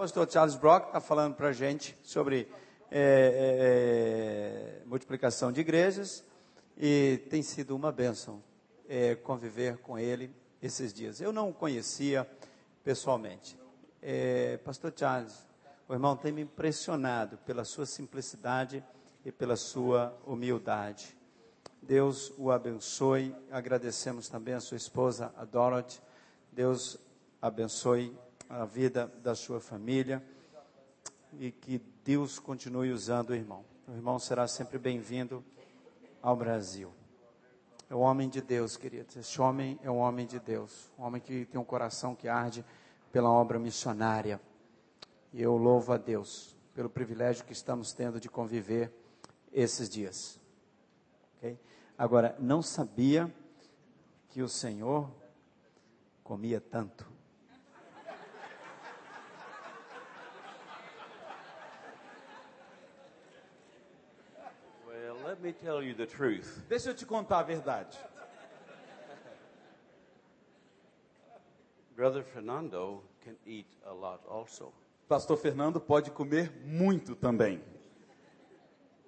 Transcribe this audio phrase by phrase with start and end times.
[0.00, 2.50] pastor Charles Brock está falando para a gente sobre
[2.90, 6.24] é, é, multiplicação de igrejas
[6.74, 8.42] e tem sido uma bênção
[8.88, 11.20] é, conviver com ele esses dias.
[11.20, 12.26] Eu não o conhecia
[12.82, 13.58] pessoalmente.
[14.00, 15.46] É, pastor Charles,
[15.86, 18.82] o irmão tem me impressionado pela sua simplicidade
[19.22, 21.14] e pela sua humildade.
[21.82, 23.36] Deus o abençoe.
[23.50, 26.00] Agradecemos também a sua esposa, a Dorothy.
[26.50, 26.98] Deus
[27.42, 28.16] abençoe
[28.50, 30.20] a vida da sua família
[31.38, 33.64] e que Deus continue usando o irmão.
[33.86, 35.44] O irmão será sempre bem-vindo
[36.20, 36.92] ao Brasil.
[37.88, 39.16] É um homem de Deus, queridos.
[39.16, 40.90] Este homem é um homem de Deus.
[40.98, 42.64] Um homem que tem um coração que arde
[43.12, 44.40] pela obra missionária.
[45.32, 48.92] E eu louvo a Deus pelo privilégio que estamos tendo de conviver
[49.52, 50.40] esses dias.
[51.38, 51.58] Okay?
[51.96, 53.32] Agora, não sabia
[54.28, 55.08] que o Senhor
[56.24, 57.19] comia tanto.
[65.40, 66.62] Let me tell you the truth.
[66.68, 67.96] Deixa eu te contar a verdade.
[71.96, 74.72] Brother Fernando can eat a lot also.
[75.08, 77.60] Pastor Fernando pode comer muito também.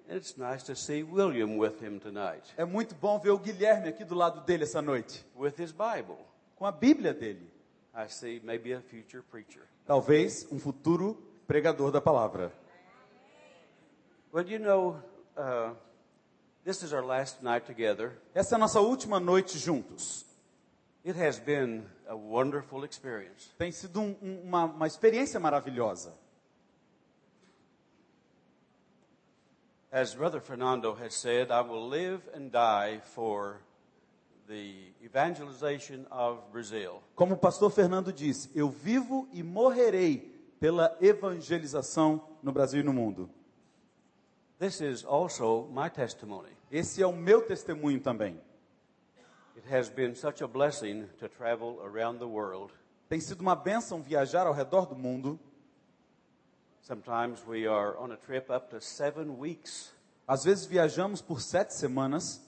[0.09, 2.51] It's nice to see William with him tonight.
[2.57, 6.17] É muito bom ver o Guilherme aqui do lado dele essa noite, With his Bible.
[6.55, 7.47] com a Bíblia dele.
[7.95, 9.63] I see maybe a future preacher.
[9.85, 11.15] Talvez um futuro
[11.47, 12.51] pregador da palavra.
[14.33, 14.99] Well, you know,
[15.37, 15.75] uh,
[16.63, 18.13] this is our last night together.
[18.33, 20.25] Essa é a nossa última noite juntos.
[21.05, 23.49] It has been a wonderful experience.
[23.57, 26.13] Tem sido um- um- uma, uma experiência maravilhosa.
[29.91, 33.57] As Brother Fernando has said, I will live and die for
[34.47, 37.01] the evangelization of Brazil.
[37.15, 42.93] Como o pastor Fernando disse, eu vivo e morrerei pela evangelização no Brasil e no
[42.93, 43.29] mundo.
[44.59, 46.49] This is also my testimony.
[46.71, 48.39] Esse é o meu testemunho também.
[49.55, 52.73] It has been such a blessing to travel around the world.
[53.09, 55.39] Tem sido uma bênção viajar ao redor do mundo.
[56.81, 59.93] Sometimes we are on a trip up to seven weeks,
[60.25, 62.41] Às vezes viajamos por sete semanas,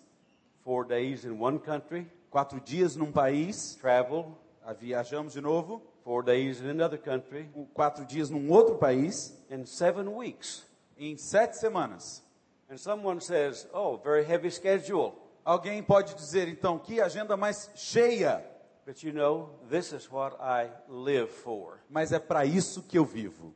[0.64, 6.24] four days in one country, quatro dias num país, travel, ah, viajamos de novo, four
[6.24, 10.65] days in another country, quatro dias num outro país, in seven weeks.
[10.98, 12.24] Em sete semanas.
[12.70, 15.14] And someone says, Oh, very heavy schedule.
[15.44, 18.44] Alguém pode dizer então que agenda mais cheia,
[18.86, 21.80] But you know, this is what I live for.
[21.90, 23.54] mas é para isso que eu vivo.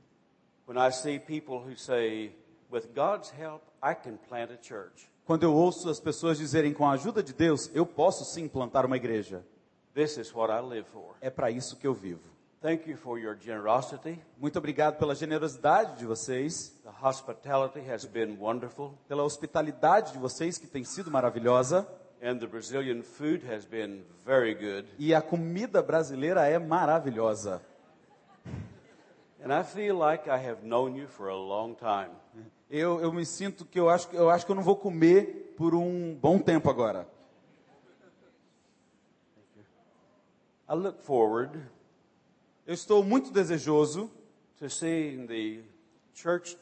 [0.67, 2.35] When I see people who say,
[2.71, 5.09] With God's help, I can plant a church.
[5.25, 8.85] Quando eu ouço as pessoas dizerem com a ajuda de Deus, eu posso sim plantar
[8.85, 9.43] uma igreja.
[9.95, 11.15] This is what I live for.
[11.21, 12.21] É para isso que eu vivo.
[12.61, 14.19] Thank you for your generosity.
[14.37, 20.57] Muito obrigado pela generosidade de vocês, The hospitality has been wonderful, pela hospitalidade de vocês
[20.57, 21.87] que tem sido maravilhosa
[22.21, 24.85] and the Brazilian food has been very good.
[24.97, 27.61] e a comida brasileira é maravilhosa.
[29.41, 32.13] And I feel like I have known you for a long time.
[32.69, 35.73] Eu, eu me sinto que eu acho, eu acho que eu não vou comer por
[35.73, 37.07] um bom tempo agora.
[40.67, 41.57] I look forward
[42.69, 44.11] Eu estou muito desejoso
[44.59, 45.63] to seeing the
[46.13, 46.55] Church,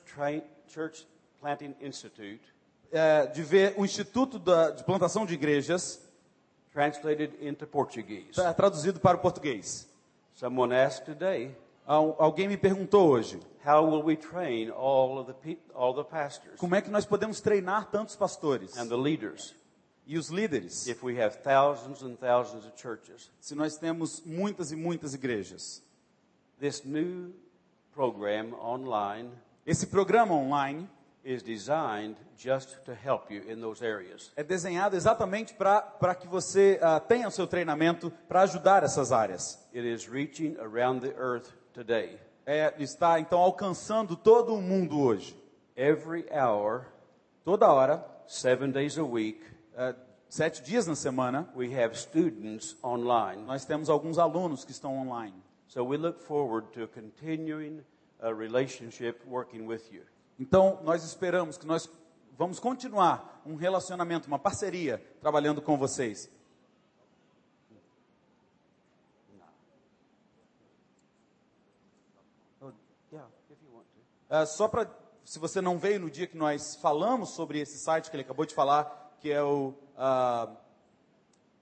[0.70, 1.06] Church
[1.42, 2.40] Planting Institute
[2.94, 6.00] é, de ver o Instituto da- de Plantação de Igrejas
[6.72, 8.32] translated into Portuguese.
[8.32, 9.86] tá, traduzido para o português.
[10.34, 11.54] Someone asked today,
[11.86, 16.58] Al- alguém me perguntou hoje, how will we train all of the all the pastors
[16.58, 19.54] como é que nós podemos treinar tantos pastores and the leaders
[20.06, 23.30] e os líderes if we have thousands and thousands of churches?
[23.42, 25.86] se nós temos muitas e muitas igrejas?
[26.60, 27.34] This new
[27.94, 29.30] program online
[29.66, 30.88] Esse programa online
[31.24, 34.32] is designed just to help you in those areas.
[34.36, 39.60] é desenhado exatamente para que você ah, tenha o seu treinamento para ajudar essas áreas.
[39.76, 42.18] It is reaching around the earth today.
[42.46, 45.36] É, está então alcançando todo o mundo hoje.
[45.76, 46.86] Every hour,
[47.44, 49.42] Toda hora, seven days a week,
[49.76, 49.94] é,
[50.30, 53.44] sete dias na semana, we have students online.
[53.44, 55.36] nós temos alguns alunos que estão online.
[55.68, 57.84] So we look forward to continuing
[58.22, 60.04] a relationship working with you.
[60.40, 61.90] Então, nós esperamos que nós
[62.38, 66.30] vamos continuar um relacionamento, uma parceria, trabalhando com vocês.
[74.30, 74.90] É, só para,
[75.24, 78.46] se você não veio no dia que nós falamos sobre esse site que ele acabou
[78.46, 80.50] de falar, que é o ah,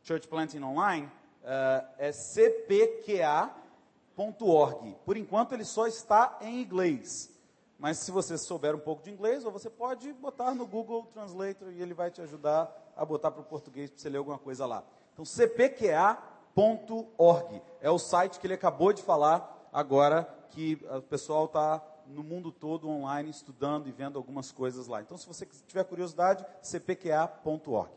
[0.04, 1.12] Church Planting Online,
[1.44, 3.65] ah, é cpqa.org.
[4.16, 4.96] cepcam.org.
[5.06, 7.30] Por enquanto ele só está em inglês.
[7.78, 11.72] Mas se você souber um pouco de inglês, ou você pode botar no Google Translator
[11.72, 14.66] e ele vai te ajudar a botar para o português para você ler alguma coisa
[14.66, 14.82] lá.
[15.14, 16.32] Então, cpqa.org
[17.82, 22.50] é o site que ele acabou de falar agora que o pessoal está no mundo
[22.52, 25.02] todo online estudando e vendo algumas coisas lá.
[25.02, 27.92] Então, se você tiver curiosidade, cpqa.org.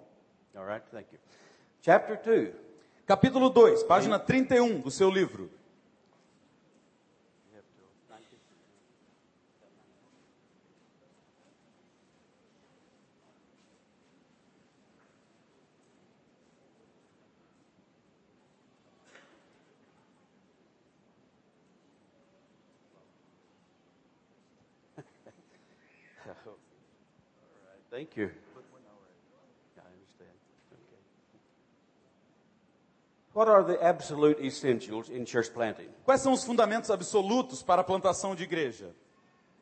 [0.57, 1.21] All right, thank you.
[1.83, 2.55] Chapter 2.
[3.07, 5.51] Capítulo 2, página 31 do seu livro.
[27.91, 28.31] Thank you.
[29.77, 30.37] I understand.
[30.73, 30.89] Okay.
[33.33, 35.89] What are the absolute essentials in church planting?
[36.05, 38.95] Quais são os fundamentos absolutos para a plantação de igreja?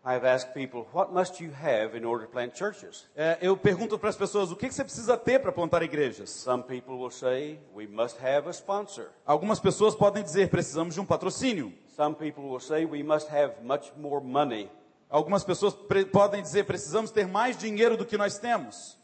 [0.04, 3.08] I've asked people, what must you have in order to plant churches?
[3.16, 6.30] É, eu pergunto para as pessoas, o que que você precisa ter para plantar igrejas?
[6.30, 9.10] Some people will say, we must have a sponsor.
[9.26, 11.72] Algumas pessoas podem dizer, precisamos de um patrocínio.
[11.96, 14.70] Some people will say, we must have much more money.
[15.08, 15.75] Algumas pessoas
[16.12, 18.99] podem dizer, precisamos ter mais dinheiro do que nós temos.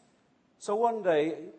[0.59, 1.53] So one day,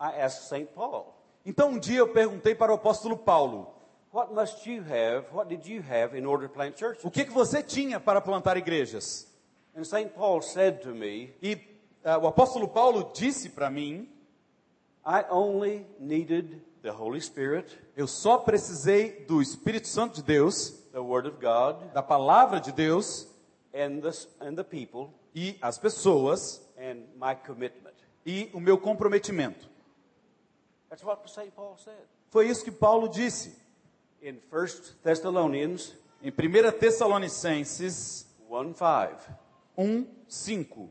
[0.00, 0.66] I asked St.
[0.74, 1.14] Paul,
[1.44, 3.74] Então um dia eu perguntei para o apóstolo Paulo,
[4.12, 7.04] what must you have, what did you have in order to plant churches?
[7.04, 9.26] o que que você tinha para plantar igrejas?
[9.76, 10.10] And St.
[10.10, 11.58] Paul said to me, E
[12.04, 14.08] ah, o apóstolo Paulo disse para mim,
[15.04, 21.00] I only needed the Holy Spirit, eu só precisei do Espírito Santo de Deus, the
[21.00, 23.26] Word of God, da palavra de Deus
[23.78, 27.94] and the, and the people, e as pessoas and my commitment.
[28.26, 29.68] e o meu comprometimento.
[30.90, 31.50] That's what St.
[31.54, 31.94] Paul said.
[32.30, 33.56] Foi isso que Paulo disse.
[34.20, 39.32] In 1 Thessalonians Em 1 Tessalonicenses 1 5,
[39.76, 40.90] 1, 5.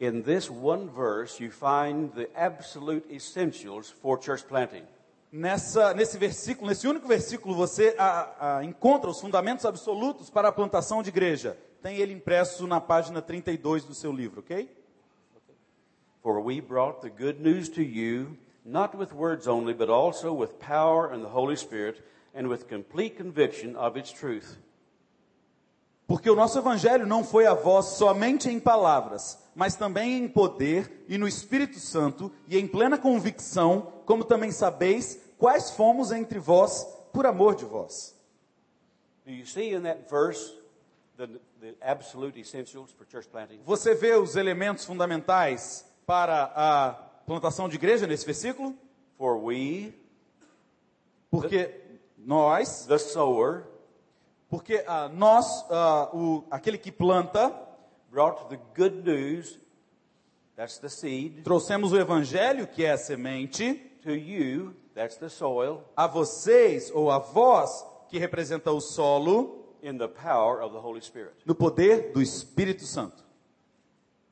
[0.00, 4.84] in this one verse, you find the absolute essentials for church planting.
[5.30, 10.52] Nessa, nesse versículo, nesse único versículo, você a- a- encontra os fundamentos absolutos para a
[10.52, 11.58] plantação de igreja.
[11.82, 14.70] Tem ele impresso na página 32 do seu livro, ok?
[16.22, 20.54] For we brought the good news to you, not with words only, but also with
[20.54, 22.02] power and the Holy Spirit,
[22.34, 24.56] and with complete conviction of its truth.
[26.08, 31.04] Porque o nosso evangelho não foi a vós somente em palavras, mas também em poder
[31.06, 36.84] e no Espírito Santo e em plena convicção, como também sabeis quais fomos entre vós
[37.12, 38.16] por amor de vós.
[39.26, 40.54] Do you see in that verse
[41.18, 41.28] the,
[41.60, 43.60] the absolute essentials for church planting?
[43.66, 46.92] Você vê os elementos fundamentais para a
[47.26, 48.74] plantação de igreja nesse versículo?
[49.18, 49.92] For we,
[51.30, 51.74] Porque
[52.16, 53.64] nós, the sower,
[54.48, 57.54] porque ah, nós, ah, o, aquele que planta,
[58.10, 59.58] brought the good news,
[60.56, 65.84] that's the seed, trouxemos o evangelho, que é a semente, to you, that's the soil,
[65.96, 71.00] a vocês ou a vós, que representa o solo, in the power of the Holy
[71.00, 71.34] Spirit.
[71.44, 73.22] no poder do Espírito Santo.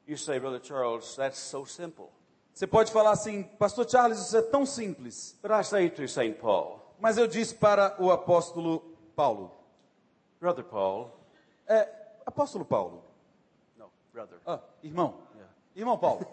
[0.06, 2.10] You say, Brother Charles, that's so simple.
[2.54, 5.36] Você pode falar assim, Pastor Charles, isso é tão simples.
[5.42, 6.36] But I say to St.
[6.40, 8.80] Paul, Mas eu disse para o apóstolo
[9.14, 9.52] Paulo,
[10.46, 11.10] Brother Paul,
[11.66, 11.88] é,
[12.24, 13.02] apóstolo Paulo,
[13.76, 15.52] no, brother, ah, irmão, Yeah.
[15.74, 16.24] irmão Paulo,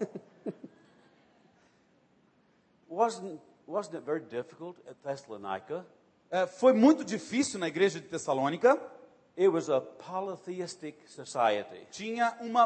[2.88, 5.84] wasn't, wasn't it very difficult at Thessalonica?
[6.30, 8.80] é, foi muito difícil na igreja de Tessalônica,
[9.36, 11.88] It was a polytheistic society.
[11.90, 12.66] tinha uma,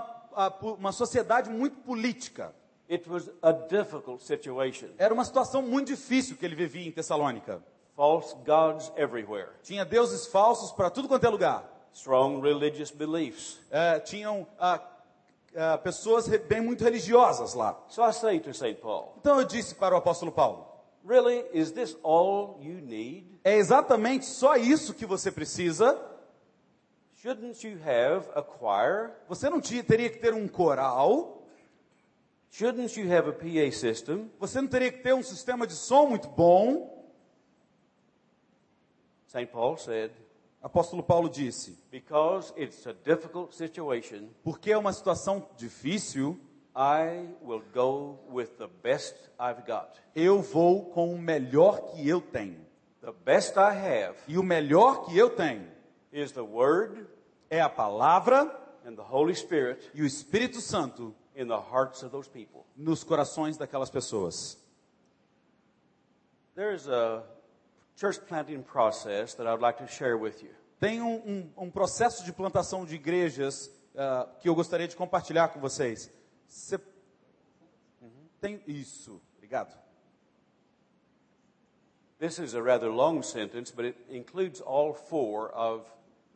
[0.61, 2.53] uma sociedade muito política.
[2.91, 4.89] It was a difficult situation.
[4.97, 7.63] Era uma situação muito difícil que ele vivia em Tessalônica.
[7.97, 9.49] False gods everywhere.
[9.63, 11.67] Tinha deuses falsos para tudo quanto é lugar.
[11.91, 13.59] Strong religious beliefs.
[13.71, 14.79] É, tinham ah,
[15.55, 17.75] ah, pessoas bem muito religiosas lá.
[17.87, 18.75] So I say to St.
[18.75, 20.67] Paul, Então eu disse para o apóstolo Paulo:
[21.03, 23.25] really, is this all you need?
[23.43, 25.99] é exatamente só isso que você precisa.
[27.15, 29.11] Shouldn't you have a choir?
[29.27, 31.47] Você não tinha, teria que ter um coral.
[32.51, 34.31] Shouldn't you have a PA system?
[34.39, 36.96] Você não teria que ter um sistema de som muito bom.
[39.27, 39.51] St.
[39.51, 40.12] Paul said,
[40.63, 46.39] Apóstolo Paulo disse: because it's a difficult situation, porque é uma situação difícil,
[46.75, 49.89] I will go with the best I've got.
[50.15, 52.65] eu vou com o melhor que eu tenho.
[53.01, 55.67] The best I have E o melhor que eu tenho
[56.12, 57.05] is the Word
[57.50, 58.43] é a palavra
[58.86, 62.62] and the Holy Spirit e o Espírito Santo in the hearts of those people.
[62.75, 64.57] nos corações daquelas pessoas.
[66.55, 67.24] There's a
[67.99, 70.51] church planting process that I'd like to share with you.
[70.79, 71.15] Tem um,
[71.57, 76.11] um- um processo de plantação de igrejas ah, que eu gostaria de compartilhar com vocês.
[76.47, 76.79] Você
[78.39, 79.19] tem isso?
[79.37, 79.75] Obrigado.
[82.19, 85.85] This is a rather long sentence, but it includes all four of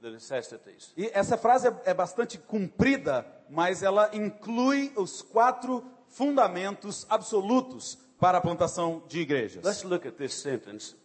[0.02, 0.92] the necessities.
[0.96, 8.38] E essa frase é, é bastante comprida, mas ela inclui os quatro fundamentos absolutos para
[8.38, 9.64] a plantação de igrejas.
[9.64, 10.96] Let's look at this sentence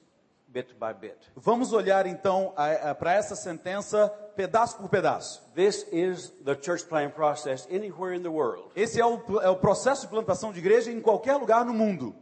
[0.56, 1.16] bit by bit.
[1.34, 2.54] Vamos olhar então
[2.98, 5.42] para essa sentença pedaço por pedaço.
[5.54, 8.70] This is the church planting process anywhere in the world.
[8.74, 12.14] Esse é o, é o processo de plantação de igreja em qualquer lugar no mundo.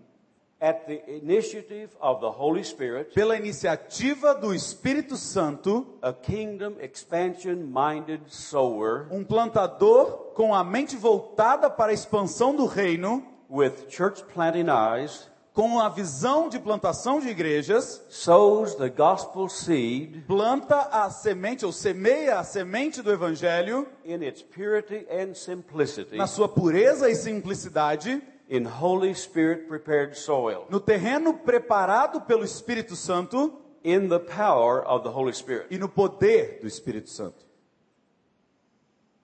[0.60, 7.56] At the initiative of the Holy Spirit, Pela iniciativa do Espírito Santo, a kingdom expansion
[7.56, 14.24] minded sower um plantador com a mente voltada para a expansão do reino, with church
[14.32, 21.08] planting eyes com a visão de plantação de igrejas, sows the gospel seed planta a
[21.08, 27.08] semente ou semeia a semente do evangelho in its purity and simplicity na sua pureza
[27.08, 28.20] e simplicidade,
[28.50, 35.04] in Holy Spirit prepared soil, no terreno preparado pelo Espírito Santo in the power of
[35.04, 35.66] the Holy Spirit.
[35.70, 37.44] e no poder do Espírito Santo.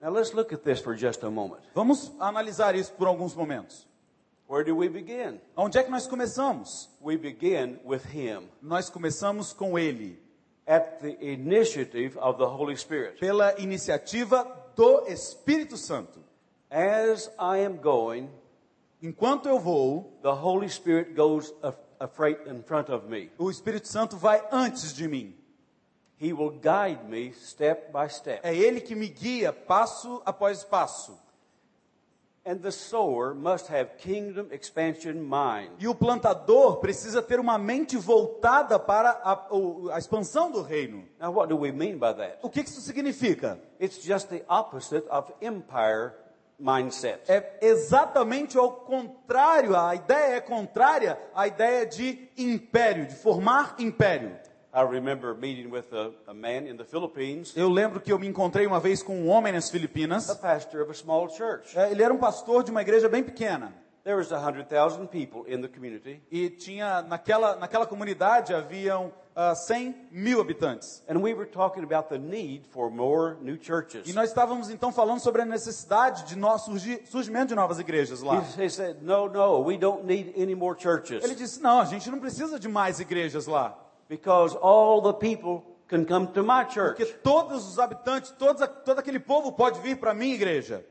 [0.01, 1.61] Now let's look at this for just a moment.
[1.75, 3.85] Vamos analisar isso por alguns momentos.
[4.51, 5.39] Where do we begin?
[5.55, 6.89] Onde é que nós começamos?
[7.01, 10.21] We begin with Him Nós começamos com ele,
[10.67, 13.17] at the initiative of the Holy Spirit.
[13.17, 14.43] pela iniciativa
[14.75, 16.19] do Espírito Santo.
[16.69, 18.29] As I am going,
[19.01, 21.53] Enquanto eu vou, the Holy Spirit goes
[21.97, 23.31] afraid in front of me.
[23.39, 25.33] o Espírito Santo vai antes de mim.
[26.19, 28.41] He will guide me step by step.
[28.43, 31.17] É ele que me guia passo após passo.
[32.43, 35.69] And the sower must have kingdom expansion mind.
[35.79, 39.47] E o plantador precisa ter uma mente voltada para a,
[39.93, 41.03] a expansão do reino.
[41.19, 42.39] Now, what do we mean by that?
[42.41, 43.59] O que que isso significa?
[43.79, 46.13] It's just the opposite of empire
[46.61, 47.21] mindset.
[47.27, 54.35] É exatamente ao contrário, a ideia é contrária à ideia de império, de formar império.
[54.73, 58.27] I remember meeting with a, a man in the Philippines, Eu lembro que eu me
[58.27, 60.27] encontrei uma vez com um homem nas a Filipinas.
[60.37, 61.77] pastor of a small church.
[61.77, 63.73] É, Ele era um pastor de uma igreja bem pequena.
[64.03, 69.93] There was 100,000 people in the community, E tinha, naquela, naquela comunidade haviam ah, 100
[70.09, 71.03] mil habitantes.
[71.07, 74.07] and we were talking about the need for more new churches.
[74.09, 78.21] E nós estávamos então falando sobre a necessidade de no, surgir, surgimento de novas igrejas
[78.23, 78.41] lá.
[78.57, 81.85] He, he said, No, no, we don't need any more churches Ele disse: Não, a
[81.85, 83.77] gente não precisa de mais igrejas lá.
[84.11, 86.97] Because all the people can come to my church.
[86.97, 90.83] Porque todos os habitantes, todos, todo aquele povo pode vir para a minha igreja.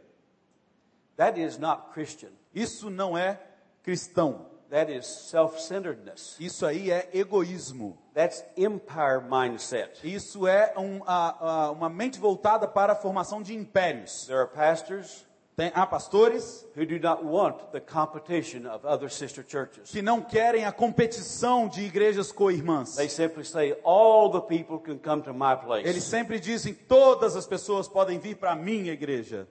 [1.19, 2.31] That is not Christian.
[2.55, 3.39] Isso não é
[3.83, 4.47] cristão.
[4.71, 6.37] That is self centeredness.
[6.41, 7.99] Isso aí é egoísmo.
[8.15, 10.01] That's empire mindset.
[10.03, 14.25] Isso é um, a- a- uma mente voltada para a formação de impérios.
[14.27, 15.27] There are pastors
[15.57, 19.91] Tem, há pastores who do not want the competition of other sister churches.
[19.91, 22.97] que não querem a competição de igrejas co-irmãs.
[22.97, 25.87] They simply say, All the people can come to my place.
[25.87, 29.47] Eles sempre dizem: todas as pessoas podem vir para a minha igreja.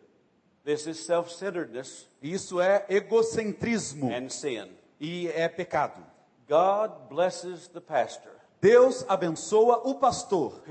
[0.64, 1.32] This is self
[2.22, 4.70] Isso é egocentrismo and sin.
[5.00, 6.04] e é pecado.
[6.48, 10.62] God blesses the pastor Deus abençoa o pastor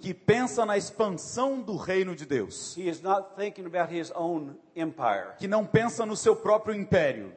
[0.00, 2.76] que pensa na expansão do reino de Deus,
[5.38, 7.32] que não pensa no seu próprio império.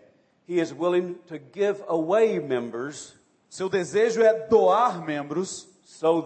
[3.50, 6.24] Seu desejo é doar membros so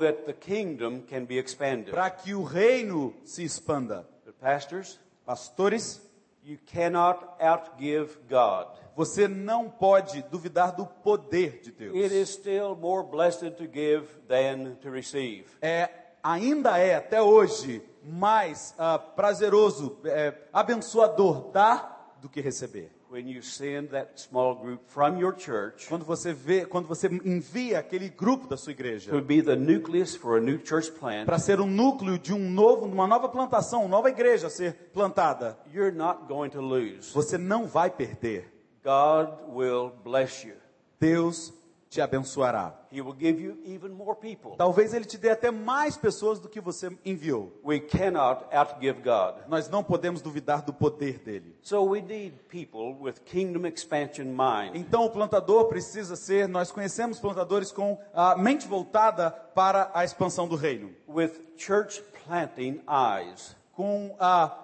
[1.91, 4.07] para que o reino se expanda.
[4.25, 6.01] But pastors, Pastores,
[6.43, 8.67] you cannot outgive God.
[8.95, 11.95] Você não pode duvidar do poder de Deus.
[11.95, 15.45] It is still more blessed to give than to receive.
[15.61, 15.89] é,
[16.23, 22.91] ainda é, até hoje, mais ah, prazeroso, é, abençoador dar do que receber.
[23.11, 27.79] When you send that small group from your church Quando você vê, quando você envia
[27.79, 31.37] aquele grupo da sua igreja to be the nucleus for a new church plant, para
[31.37, 35.57] ser um núcleo de um novo, uma nova plantação, uma nova igreja a ser plantada,
[35.71, 37.13] you're not going to lose.
[37.13, 38.54] você não vai perder.
[38.85, 40.53] God will bless you.
[40.99, 41.51] Deus
[41.89, 42.73] te abençoará.
[42.91, 44.51] He will give you even more people.
[44.57, 47.51] Talvez ele te dê até mais pessoas do que você enviou.
[47.65, 49.47] We cannot outgive God.
[49.47, 51.55] Nós não podemos duvidar do poder dele.
[51.63, 54.75] So we need people with kingdom expansion mind.
[54.75, 60.47] Então o plantador precisa ser, nós conhecemos plantadores com a mente voltada para a expansão
[60.47, 63.55] do reino, with church planting eyes.
[63.73, 64.61] com a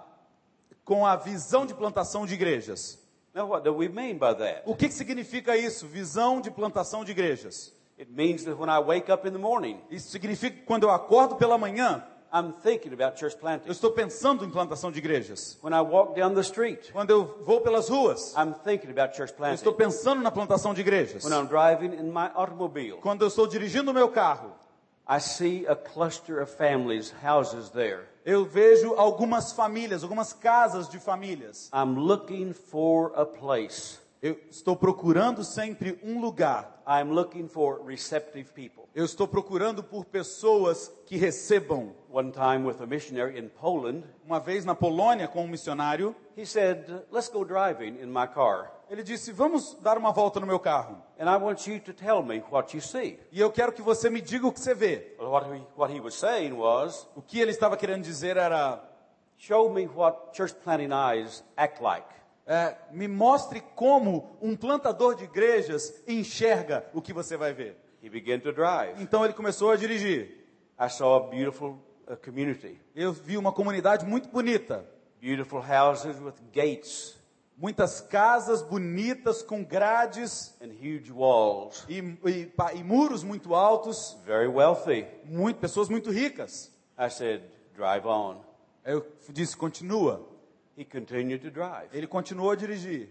[0.84, 3.00] com a visão de plantação de igrejas.
[3.34, 4.64] Now, what do we mean by that?
[4.66, 5.88] O que, que significa isso?
[5.88, 7.74] Visão de plantação de igrejas.
[7.98, 10.90] It means that when I wake up in the morning, Isso significa que quando eu
[10.92, 13.70] acordo pela manhã, I'm thinking about church eu planting.
[13.70, 15.58] estou pensando em plantação de igrejas.
[15.62, 19.34] When I walk down the street, Quando eu vou pelas ruas, I'm thinking about church
[19.38, 19.78] eu estou planting.
[19.78, 21.24] pensando na plantação de igrejas.
[21.24, 24.52] When I'm driving in my automobile, Quando eu estou dirigindo o meu carro,
[25.10, 28.06] I see a cluster of families, houses there.
[28.25, 31.70] Eu vejo algumas famílias, algumas casas de famílias.
[31.74, 34.00] I'm looking for a place.
[34.22, 36.84] Eu estou procurando sempre um lugar.
[36.88, 38.84] I'm looking for receptive people.
[38.94, 41.96] Eu estou procurando por pessoas que recebam.
[42.12, 46.46] One time with a missionary in Poland, Uma vez na Polônia com um missionário, he
[46.46, 48.72] said, Let's go driving in my car.
[48.92, 51.02] Ele disse: "Vamos dar uma volta no meu carro.
[51.18, 53.18] And I want you to tell me what you see.
[53.32, 56.02] E eu quero que você me diga o que você vê." What he, what he
[56.02, 58.84] was saying was, O que ele estava querendo dizer era:
[59.38, 62.08] Show me what church planting eyes act like.
[62.46, 67.78] é, me mostre como um plantador de igrejas enxerga o que você vai ver.
[68.04, 69.02] He began to drive.
[69.02, 70.38] Então ele começou a dirigir.
[70.78, 71.78] I saw a beautiful
[72.10, 74.84] uh, community, Eu vi uma comunidade muito bonita,
[75.22, 77.21] beautiful houses with gates
[77.62, 84.48] muitas casas bonitas com grades and huge walls, e, e e muros muito altos, very
[84.48, 85.06] wealthy.
[85.25, 86.72] muito, pessoas muito ricas.
[86.98, 87.44] I said,
[87.75, 88.38] Drive on.
[88.84, 90.27] Eu disse: continua.
[90.77, 91.89] He continued to drive.
[91.94, 93.10] Ele continuou a dirigir.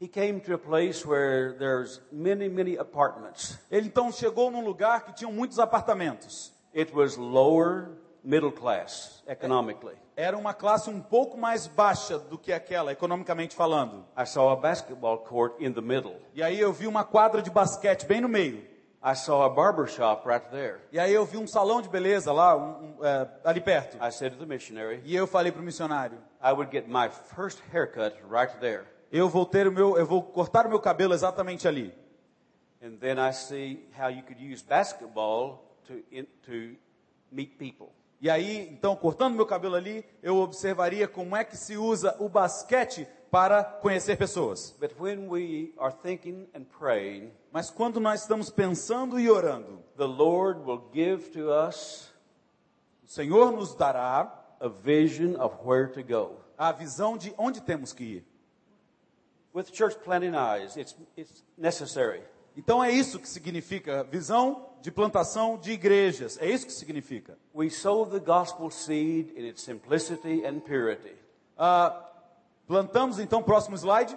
[0.00, 3.58] He came to a place where there's many, many apartments.
[3.70, 6.52] Ele então chegou num lugar que tinha muitos apartamentos.
[6.74, 7.97] It was lower
[8.28, 9.96] middle class economically.
[10.14, 14.04] Era uma classe um pouco mais baixa do que aquela, economicamente falando.
[14.16, 16.16] I saw a basketball court in the middle.
[16.34, 18.62] E aí eu vi uma quadra de basquete bem no meio.
[19.02, 20.80] I saw a barber shop right there.
[20.92, 23.96] E aí eu vi um salão de beleza lá, um- um, é, ali perto.
[24.04, 27.08] I said to the missionary, E eu falei para o missionário: I would get my
[27.08, 28.84] first haircut right there.
[29.10, 31.94] eu vou ter o meu, eu vou cortar o meu cabelo exatamente ali.
[32.82, 36.76] And then I see how you could use basketball to, in, to
[37.30, 37.88] meet people.
[38.20, 42.28] E aí, então, cortando meu cabelo ali, eu observaria como é que se usa o
[42.28, 44.74] basquete para conhecer pessoas.
[44.80, 50.04] But when we are thinking and praying, Mas quando nós estamos pensando e orando, the
[50.04, 52.12] Lord will give to us
[53.04, 56.40] o Senhor nos dará a vision of where to go.
[56.58, 58.24] a visão de onde temos que ir.
[59.54, 62.22] With church planting eyes, it's, it's necessary.
[62.58, 66.36] Então é isso que significa visão de plantação de igrejas.
[66.40, 67.38] É isso que significa.
[67.54, 71.14] We sow the gospel seed in its simplicity and purity.
[71.56, 72.04] Ah,
[72.66, 74.16] plantamos então, próximo slide.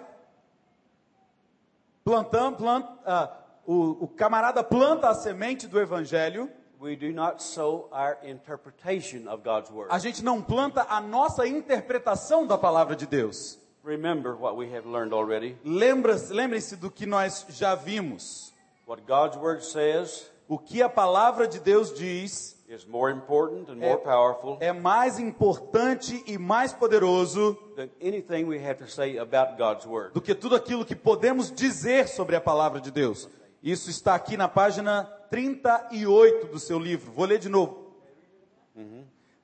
[2.04, 3.32] Plantamos, plant, ah,
[3.64, 6.50] o, o camarada planta a semente do evangelho.
[6.80, 9.86] We do not sow our interpretation of God's word.
[9.88, 13.61] A gente não planta a nossa interpretação da palavra de Deus.
[13.84, 15.56] Remember what we have learned already.
[15.64, 18.52] Lembre-se do que nós já vimos.
[18.86, 23.76] What God's word says O que a palavra de Deus diz is more important and
[23.76, 29.56] more powerful é mais importante e mais poderoso than anything we have to say about
[29.56, 30.12] God's word.
[30.12, 33.28] do que tudo aquilo que podemos dizer sobre a palavra de Deus.
[33.62, 37.12] Isso está aqui na página 38 do seu livro.
[37.12, 37.94] Vou ler de novo.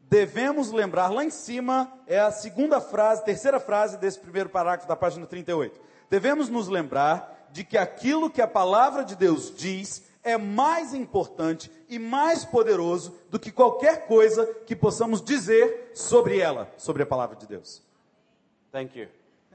[0.08, 4.96] Devemos lembrar, lá em cima é a segunda frase, terceira frase desse primeiro parágrafo da
[4.96, 5.78] página 38.
[6.08, 11.70] Devemos nos lembrar de que aquilo que a palavra de Deus diz é mais importante
[11.88, 17.36] e mais poderoso do que qualquer coisa que possamos dizer sobre ela, sobre a palavra
[17.36, 17.82] de Deus.
[18.72, 19.08] Thank you.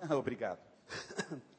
[0.15, 0.59] Obrigado.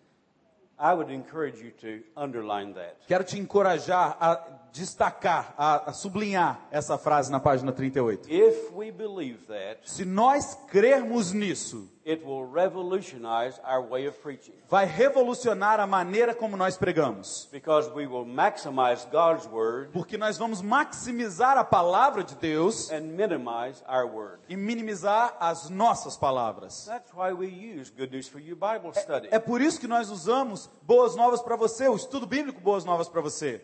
[3.06, 8.28] Quero te encorajar a destacar, a, a sublinhar essa frase na página 38.
[8.28, 14.52] If we believe that, Se nós crermos nisso, it will revolutionize our way of preaching
[14.68, 17.48] vai revolucionar a maneira como nós pregamos.
[17.50, 23.02] because we will maximize God's word Porque nós vamos maximizar a palavra de Deus and
[23.16, 24.38] minimize our word.
[24.48, 26.84] e minimizar as nossas palavras.
[26.86, 29.28] That's why we use Good News for You Bible Study.
[29.30, 33.08] É por isso que nós usamos Boas Novas para você, o estudo bíblico Boas Novas
[33.08, 33.62] para você.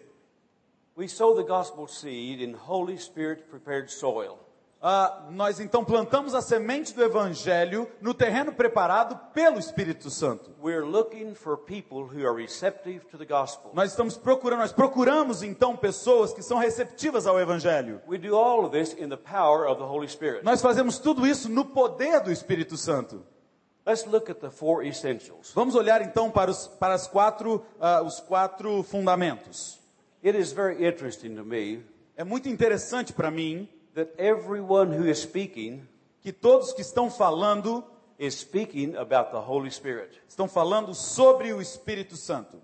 [0.96, 4.38] We sow the gospel seed in Holy Spirit prepared soil.
[4.83, 10.51] Ah, nós então plantamos a semente do Evangelho no terreno preparado pelo Espírito Santo.
[10.59, 13.73] We're looking for people who are receptive to the gospel.
[13.75, 18.01] Nós estamos procurando, nós procuramos então pessoas que são receptivas ao Evangelho.
[18.09, 20.43] We do all of this in the power of the Holy Spirit.
[20.43, 23.23] Nós fazemos tudo isso no poder do Espírito Santo.
[23.85, 25.53] Let's look at the four essentials.
[25.55, 29.79] Vamos olhar então para os, para as quatro, ah, os quatro fundamentos.
[30.25, 31.83] It is very interesting to me
[32.16, 35.87] É muito interessante para mim that everyone who is speaking
[36.22, 37.85] que todos que estão falando
[38.18, 40.20] is speaking about the Holy Spirit.
[40.29, 42.61] Estão falando sobre o Espírito Santo.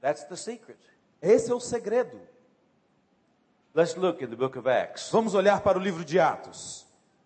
[0.00, 0.78] That's the secret.
[1.20, 2.20] Esse é o segredo.
[3.74, 5.10] Let's look in the book of Acts.
[5.10, 6.84] Vamos olhar para o livro de Atos.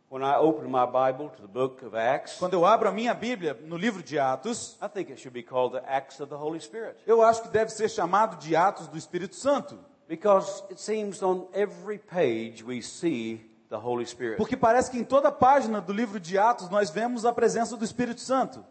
[0.08, 3.12] When I open my Bible to the book of Acts, Quando eu abro a minha
[3.12, 6.36] Bíblia no livro de Atos, I think it should be called the Acts of the
[6.36, 6.96] Holy Spirit.
[7.06, 9.76] eu acho que deve ser chamado de Atos do Espírito Santo.
[10.08, 14.36] Because it seems on every page we see the Holy Spirit.
[14.36, 17.84] Porque parece que em toda página do livro de Atos nós vemos a presença do
[17.84, 18.64] Espírito Santo.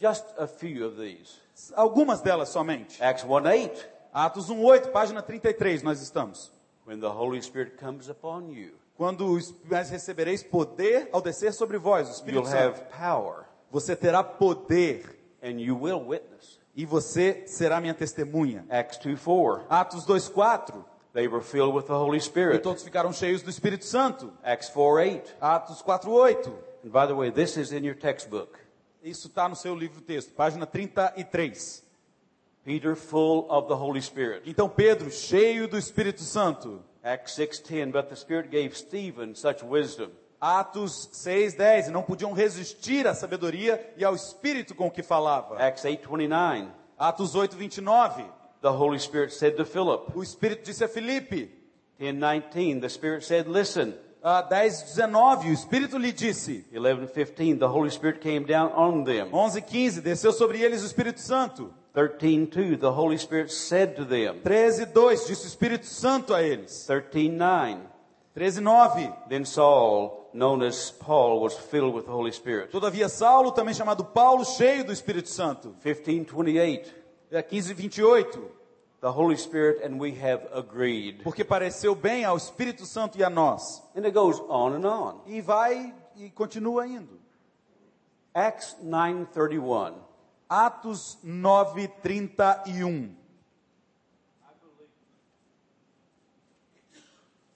[0.00, 1.38] Just a few of these.
[1.74, 3.02] Algumas delas somente.
[3.02, 3.88] Acts 1 8.
[4.12, 6.50] Atos 1:8, página 33, nós estamos.
[6.86, 12.08] When the Holy Spirit comes upon you, Quando mas recebereis poder ao descer sobre vós,
[12.08, 12.80] o Espírito you'll Santo.
[12.80, 16.58] have power Você terá poder and you will witness.
[16.78, 18.64] E você será minha testemunha.
[18.70, 19.66] Acts 2 4.
[19.68, 20.84] Atos 2:4.
[21.12, 22.62] They were filled with the Holy E Spirit.
[22.62, 24.32] todos ficaram cheios do Espírito Santo.
[24.44, 25.36] Acts 4 8.
[25.40, 26.46] Atos 4:8.
[26.84, 28.56] And by the way, this is in your textbook.
[29.02, 31.82] Isso está no seu livro texto, página 33.
[32.64, 34.48] Peter full of the Holy Spirit.
[34.48, 36.84] Então Pedro, cheio do Espírito Santo.
[37.02, 40.12] Acts 6:10 But the Spirit gave Stephen such wisdom.
[40.40, 45.56] Atos 6:10, e não podiam resistir à sabedoria e ao espírito com que falava.
[45.56, 48.24] Acts 8:29 Atos 8:29.
[48.60, 50.12] The Holy Spirit said to Philip.
[50.16, 51.50] O espírito disse a Filipe.
[51.98, 56.64] 10:19 The Spirit said, "Listen." Ah, 10:19, o espírito lhe disse.
[56.72, 59.30] 11:15 The Holy Spirit came down on them.
[59.30, 61.72] 11:15, desceu sobre eles o Espírito Santo.
[61.94, 64.40] 13:2 The Holy Spirit said to them.
[64.42, 66.84] 13:2, disse o Espírito Santo a eles.
[66.86, 67.78] 13:9
[68.34, 69.28] 13:9.
[69.28, 72.70] Then Saul, known as Paul, was filled with the Holy Spirit.
[72.70, 75.74] Todavia Saulo, também chamado Paulo, cheio do Espírito Santo.
[75.82, 76.94] 15:28
[77.30, 78.56] É 15:28.
[79.00, 81.22] The Holy Spirit and we have agreed.
[81.22, 83.82] Porque pareceu bem ao Espírito Santo e a nós.
[83.94, 85.20] And it goes on and on.
[85.26, 87.20] E vai e continua indo.
[88.34, 89.94] Acts 9:31
[90.48, 93.10] Atos 9:31.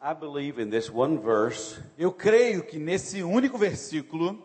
[0.04, 4.36] I believe in this one verse Eu creio que nesse único versículo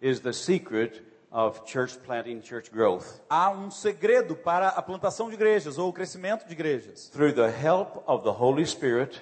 [0.00, 3.20] is the secret of church planting, church growth.
[3.28, 7.08] há um segredo para a plantação de igrejas ou o crescimento de igrejas.
[7.10, 9.20] Through the help of the Holy Spirit,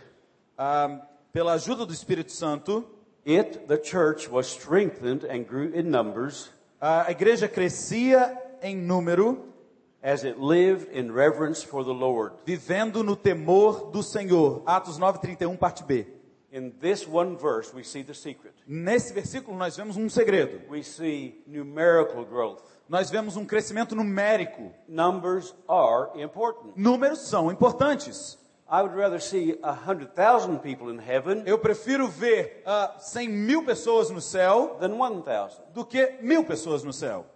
[0.57, 1.01] Ah,
[1.33, 2.85] pela ajuda do Espírito Santo,
[3.27, 6.51] it, the church, was strengthened and grew in numbers
[6.81, 9.50] a igreja crescia em número,
[10.03, 12.33] as it lived in reverence for the Lord.
[12.47, 14.63] vivendo no temor do Senhor.
[14.67, 16.07] Atos 9:31, parte B.
[16.53, 18.53] In this one verse, we see the secret.
[18.67, 20.61] Nesse versículo nós vemos um segredo.
[20.69, 22.63] We see numerical growth.
[22.89, 24.73] Nós vemos um crescimento numérico.
[24.89, 26.73] Numbers are important.
[26.77, 28.37] Números são importantes.
[28.69, 33.29] I would rather see a hundred thousand people in heaven Eu prefiro ver ah, 100
[33.29, 35.63] mil pessoas no céu than one thousand.
[35.75, 37.27] do que mil pessoas no céu.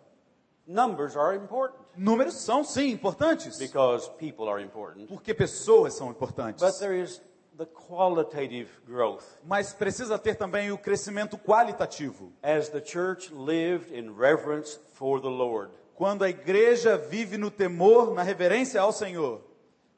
[0.67, 5.07] Numbers are important Números são sim importantes, because people are important.
[5.09, 6.79] porque pessoas são But importantes.
[6.79, 7.21] there is
[7.57, 9.25] the qualitative growth.
[9.45, 12.33] Mas precisa ter também o crescimento qualitativo.
[12.43, 15.71] As the church lived in reverence for the Lord.
[15.95, 19.41] Quando a igreja vive no temor, na reverência ao Senhor.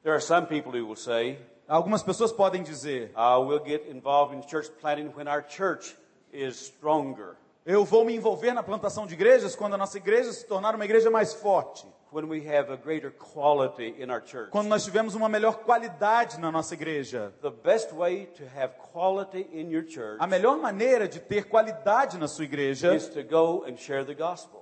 [0.02, 4.34] There are some people who will say, Algumas pessoas podem dizer: uh, we'll get involved
[4.36, 5.96] in church planting when our church
[6.32, 10.46] is stronger, Eu vou me envolver na plantação de igrejas quando a nossa igreja se
[10.46, 11.84] tornar uma igreja mais forte.
[14.52, 17.34] Quando nós tivermos uma melhor qualidade na nossa igreja.
[20.20, 22.96] A melhor maneira de ter qualidade na sua igreja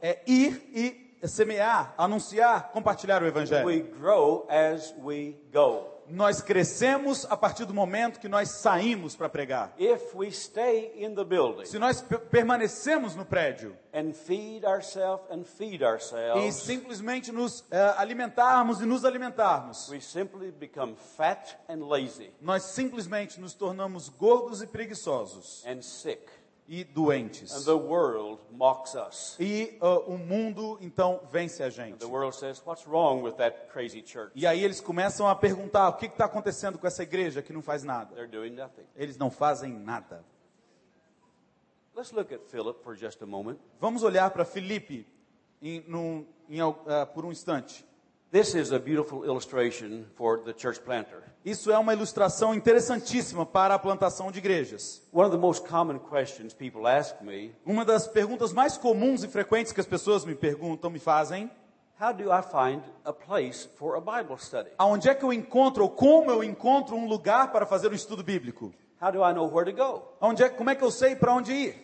[0.01, 3.67] é ir e semear, anunciar, compartilhar o evangelho.
[3.67, 5.94] We grow as we go.
[6.09, 9.73] Nós crescemos a partir do momento que nós saímos para pregar.
[9.79, 15.25] If we stay in the building Se nós pe- permanecemos no prédio and feed ourselves
[15.31, 21.57] and feed e ourselves, simplesmente nos eh, alimentarmos e nos alimentarmos, we simply become fat
[21.69, 26.21] and lazy nós simplesmente nos tornamos gordos e preguiçosos and sick.
[26.67, 27.65] E And doentes.
[27.65, 29.37] the world mocks us.
[29.39, 31.99] E ah, o mundo então vence a gente.
[31.99, 34.33] The world says, What's wrong with that crazy church?
[34.35, 37.63] E aí eles começam a perguntar: o que está acontecendo com essa igreja que não
[37.63, 38.15] faz nada?
[38.15, 38.85] They're doing nothing.
[38.97, 40.25] Eles não fazem nada.
[41.95, 43.59] Let's look at Philip for just a moment.
[43.79, 45.07] Vamos olhar para Filipe
[45.63, 47.85] em, num- em ah, por um instante.
[48.35, 51.23] This is a beautiful illustration for the church planter.
[51.45, 55.01] Isso é uma ilustração interessantíssima para a plantação de igrejas.
[55.13, 59.29] One of the most common questions people ask me Uma das perguntas mais comuns e
[59.29, 61.49] frequentes que as pessoas me perguntam, me fazem,
[62.01, 64.71] How do I find a place for a Bible study?
[64.79, 68.25] aonde é que eu encontro ou como eu encontro um lugar para fazer um estudo
[68.25, 68.75] bíblico?
[69.01, 70.03] How do I know where to go?
[70.21, 71.77] Aonde é, como é que eu sei para onde ir?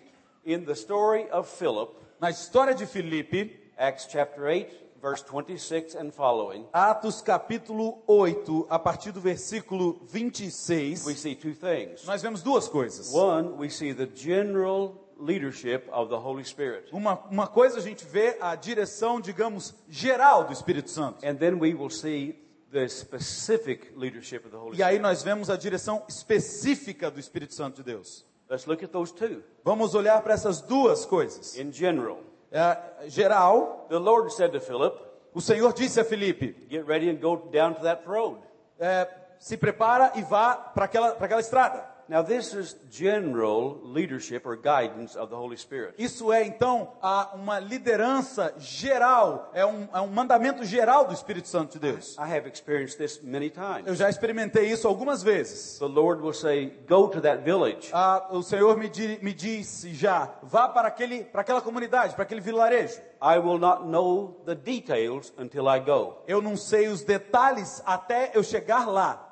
[0.44, 6.10] In the story of Philip, Na história de Filipe, Acts chapter 8, verse 26 and
[6.12, 12.04] following, Atos capítulo 8, a partir do versículo 26, we see two things.
[12.06, 13.12] nós vemos duas coisas.
[13.12, 16.88] One, we see the general leadership of the Holy Spirit.
[16.92, 21.24] Uma, uma coisa a gente vê a direção, digamos, geral do Espírito Santo.
[21.26, 22.34] And then we will see
[22.70, 27.54] the specific leadership of the Holy E aí nós vemos a direção específica do Espírito
[27.54, 28.24] Santo de Deus.
[28.48, 29.42] Let's look at those two.
[29.64, 31.56] Vamos olhar para essas duas coisas.
[31.56, 32.18] In general,
[32.52, 34.98] É, geral, the Lord said to Philip,
[35.32, 38.38] o Senhor disse a Filipe: Get ready and go down to that road.
[38.80, 39.06] é,
[39.38, 41.84] se prepara e vá para aquela, para aquela estrada.
[42.10, 45.94] Now, this is general leadership or guidance of the Holy Spirit.
[45.96, 51.46] Isso é então a- uma liderança geral, é um, é um mandamento geral do Espírito
[51.46, 52.16] Santo de Deus.
[52.18, 53.86] I have experienced this many times.
[53.86, 55.78] Eu já experimentei isso algumas vezes.
[55.78, 57.90] The Lord will say, Go to that village.
[57.92, 62.24] Ah, o Senhor me, di- me disse já, vá para, aquele, para aquela comunidade, para
[62.24, 63.00] aquele vilarejo.
[63.22, 66.16] I will not know the details until I go.
[66.26, 69.28] Eu não sei os detalhes até eu chegar lá.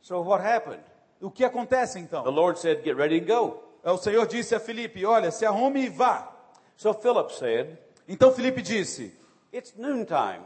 [0.00, 0.84] So, what happened?
[1.20, 2.24] O que acontece The então?
[2.30, 3.62] Lord said, Get ready and go.
[3.84, 6.32] O Senhor disse a Filipe: Olha, se arrume e vá.
[6.76, 7.78] So, Philip said,
[8.08, 9.14] Então Filipe disse:
[9.52, 10.42] It's noontime.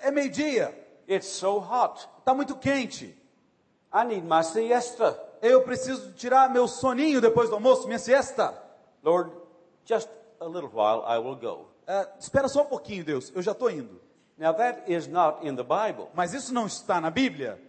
[0.00, 0.74] É meio-dia,
[1.08, 2.08] It's so hot.
[2.18, 3.14] está muito quente.
[3.92, 5.18] I need my siesta.
[5.42, 8.54] Eu preciso tirar meu soninho depois do almoço, minha siesta.
[9.02, 9.30] Lord,
[9.84, 10.08] just
[10.40, 11.68] a little while I will go.
[11.86, 14.00] É, espera só um pouquinho, Deus, eu já estou indo.
[14.38, 16.08] Now, that is not in the Bible.
[16.14, 17.60] Mas isso não está na Bíblia.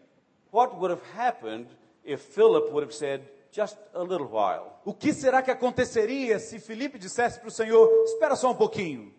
[0.52, 1.68] What would have happened
[2.06, 4.82] if Philip would have said, Just a little while?
[4.84, 9.14] O que será que aconteceria se Filipe dissesse para o Senhor: Espera só um pouquinho?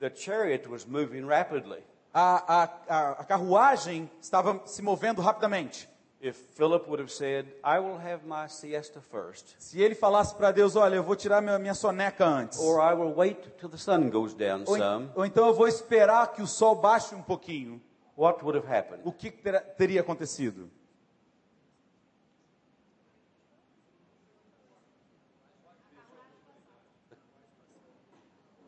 [0.00, 1.78] The chariot was moving rapidly.
[2.12, 5.88] A, a, a, a carruagem estava se movendo rapidamente.
[6.20, 10.50] If Philip would have said, I will have my siesta first, Se ele falasse para
[10.50, 12.58] Deus: Olha, eu vou tirar minha, minha soneca antes.
[12.58, 15.68] or I will wait till the sun goes down Ou, some, ou então eu vou
[15.68, 17.80] esperar que o sol baixe um pouquinho.
[18.16, 19.02] what would have happened?
[19.04, 20.68] O que terá- teria acontecido?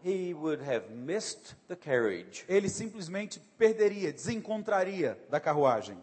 [0.09, 2.45] He would have missed the carriage.
[2.49, 5.99] Ele simplesmente perderia, desencontraria da carruagem.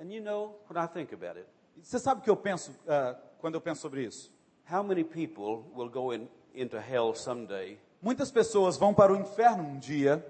[0.00, 1.46] And you know, when I think about it,
[1.82, 4.30] Você sabe o que eu penso ah, quando eu penso sobre isso?
[4.70, 9.62] how many people will go in, into hell someday Muitas pessoas vão para o inferno
[9.64, 10.22] um dia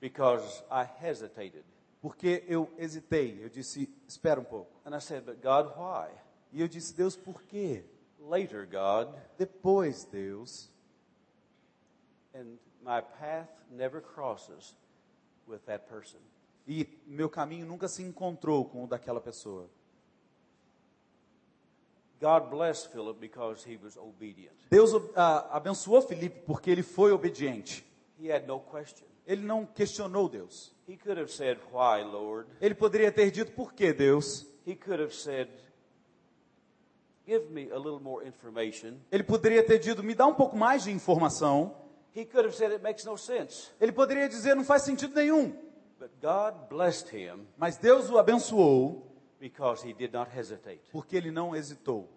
[0.00, 1.64] because I hesitated?
[2.00, 3.38] porque eu hesitei.
[3.42, 4.70] Eu disse: Espera um pouco.
[4.84, 6.10] And I said, But God, why?
[6.52, 7.84] E eu disse: Deus, por quê?
[8.20, 10.70] Later, God, Depois, Deus.
[12.34, 14.74] And my path never crosses
[15.46, 16.20] with that person.
[16.66, 19.68] E meu caminho nunca se encontrou com o daquela pessoa.
[22.20, 22.44] God
[22.92, 24.54] Philip because he was obedient.
[24.70, 27.84] Deus ah, abençoou Filipe porque ele foi obediente.
[28.20, 29.06] He had no question.
[29.26, 30.72] Ele não questionou Deus.
[30.88, 32.48] He could have said, Why, Lord?
[32.60, 34.46] Ele poderia ter dito: Por que, Deus?
[34.64, 35.48] He could have said,
[37.26, 38.98] Give me a little more information.
[39.10, 41.74] Ele poderia ter dito: Me dá um pouco mais de informação.
[42.14, 43.70] He could have said, It makes no sense.
[43.80, 45.52] Ele poderia dizer: Não faz sentido nenhum.
[45.98, 49.06] But God blessed him Mas Deus o abençoou
[49.40, 50.80] because he did not hesitate.
[50.90, 52.08] porque ele não hesitou.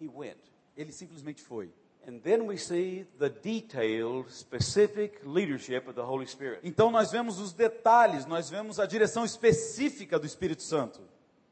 [0.00, 0.38] He went.
[0.76, 1.72] Ele simplesmente foi.
[2.06, 6.60] And then we see the detailed, specific leadership of the Holy Spirit.
[6.62, 11.00] Então nós vemos os detalhes, nós vemos a direção específica do Espírito Santo.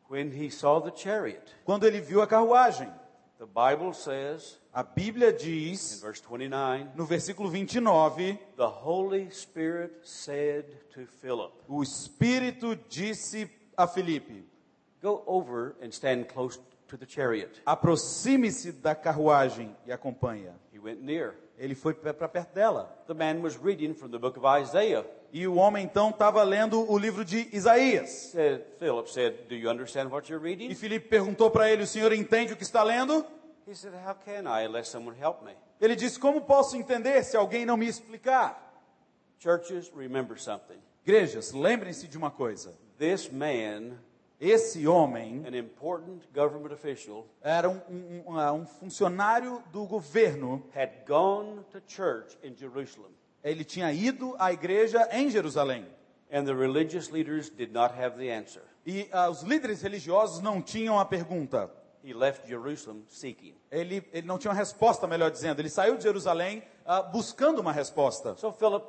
[0.09, 2.89] When he saw the chariot, Quando ele viu a carruagem,
[3.39, 10.67] the Bible says a Bíblia diz, verse 29, no versículo 29, the Holy Spirit said
[10.93, 14.45] to Philip, o Espírito disse a Filipe:
[15.01, 17.63] Go over and stand close to the chariot.
[17.65, 20.53] aproxime-se da carruagem e acompanha.
[20.71, 21.35] He went near.
[21.59, 22.95] Ele foi para perto dela.
[23.07, 25.07] The man was reading from the book of Isaiah.
[25.33, 28.11] E o homem então estava lendo o livro de Isaías.
[28.33, 30.75] Said, Philip said, Do you understand what you're E?
[30.75, 33.25] Filipe perguntou para ele: O senhor entende o que está lendo?
[33.67, 35.53] He said, How can I unless someone help me?
[35.81, 38.63] Ele disse: Como posso entender se alguém não me explicar?
[39.39, 40.79] Churches, remember something.
[41.05, 43.99] Igrejas, lembrem-se de uma coisa: This man,
[44.41, 50.63] esse homem an important government official, era um, um- um- ah, funcionário do governo.
[50.75, 53.11] had gone to church in Jerusalem,
[53.43, 55.85] Ele tinha ido à igreja em Jerusalém.
[56.31, 58.63] and the religious leaders did not have the answer.
[58.87, 61.71] E ah, os líderes religiosos não tinham a pergunta.
[62.07, 63.55] He left Jerusalem seeking.
[63.71, 65.61] Ele, ele não tinha uma resposta, melhor dizendo.
[65.61, 68.37] Ele saiu de Jerusalém ah, buscando uma resposta.
[68.37, 68.85] So Philip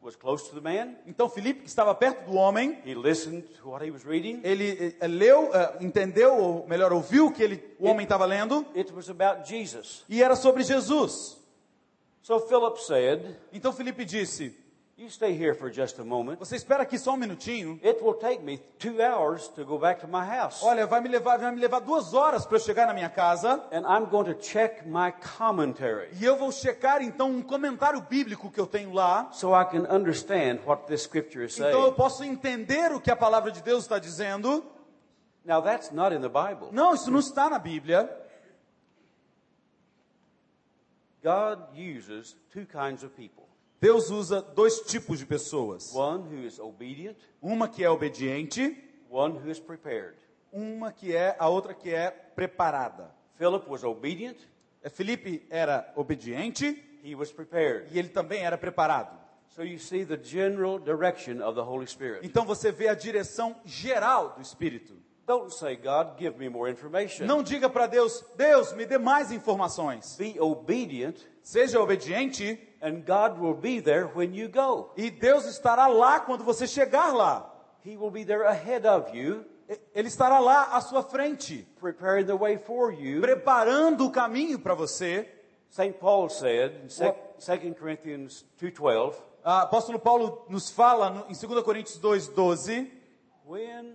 [0.00, 0.94] was close to the man.
[1.06, 4.40] Então Filipe, que estava perto do homem, He listened to what he was reading.
[4.44, 8.64] ele eh, leu, eh, entendeu, ou melhor, ouviu o que ele, o homem estava lendo,
[8.76, 10.04] It was about Jesus.
[10.08, 11.38] e era sobre Jesus.
[12.22, 14.56] So Philip said, Então Filipe disse:
[14.98, 16.38] You stay here for just a moment.
[16.38, 17.80] Você espera aqui só um minutinho?
[17.82, 20.62] It will take me two hours to go back to my house.
[20.62, 23.54] Olha, vai me levar, vai me levar duas horas para eu chegar na minha casa.
[23.72, 28.50] And I'm going to check my commentary E eu vou checar então um comentário bíblico
[28.50, 29.30] que eu tenho lá.
[29.32, 31.94] so I can understand what this scripture is Então eu saying.
[31.94, 34.62] posso entender o que a palavra de Deus está dizendo.
[35.44, 36.68] Now that's not in the Bible.
[36.70, 38.08] Não, isso não está na Bíblia.
[41.24, 43.41] God uses two kinds of people.
[43.82, 45.92] Deus usa dois tipos de pessoas.
[47.40, 48.76] Uma que é obediente,
[50.52, 53.12] uma que é a outra que é preparada.
[53.36, 54.36] Philip was obedient,
[54.84, 57.88] É, Felipe era obediente he was prepared.
[57.92, 59.18] e ele também era preparado.
[59.48, 62.24] So you see the general direction of the Holy Spirit.
[62.24, 64.94] Então você vê a direção geral do Espírito.
[65.26, 67.26] Don't say, God, give me more information.
[67.26, 70.16] Não diga para Deus, Deus, me dê mais informações.
[70.16, 74.90] Be obedient, Seja obediente and God will be there when you go.
[74.96, 77.48] e Deus estará lá quando você chegar lá.
[77.84, 79.44] He will be there ahead of you,
[79.94, 83.20] Ele estará lá à sua frente, preparing the way for you.
[83.20, 85.28] preparando o caminho para você.
[85.70, 85.94] St.
[85.98, 91.98] Paul said in sec- 2 Corinthians 2.12, Ah, apóstolo Paulo nos fala em 2 Coríntios
[91.98, 92.88] 2,12,
[93.44, 93.94] When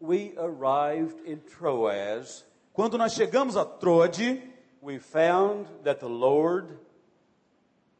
[0.00, 4.40] we arrived in Troas, quando nós chegamos a Troade,
[4.82, 6.78] we found that the Lord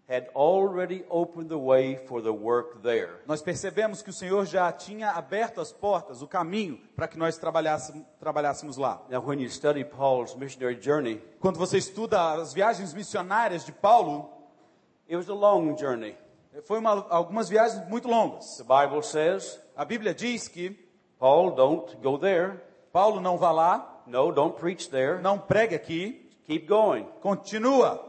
[0.09, 3.11] had already opened the way for the work there.
[3.27, 7.37] nós percebemos que o Senhor já tinha aberto as portas, o caminho, para que nós
[7.37, 9.03] trabalhássemos, trabalhássemos lá.
[9.11, 14.31] Now, when you study Paul's missionary journey, Quando você estuda as viagens missionárias de Paulo,
[15.07, 16.17] it was a long journey.
[16.64, 18.57] foi uma, algumas viagens muito longas.
[18.57, 20.71] The Bible says, A Bíblia diz que
[21.19, 22.59] Paul, don't go there.
[22.93, 25.21] Paulo não vá lá, No, don't preach there.
[25.21, 27.04] não pregue aqui, Keep going.
[27.20, 28.04] continua,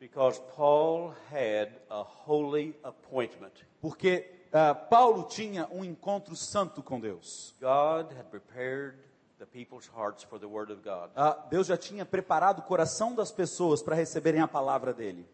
[0.00, 3.52] Because Paul had a holy appointment.
[3.80, 7.54] porque ah, Paulo tinha um encontro santo com Deus.
[7.60, 8.94] God had prepared
[9.38, 11.10] the people's hearts for the word of God.
[11.16, 15.26] Ah, Deus já tinha preparado o coração das pessoas para receberem a palavra dele.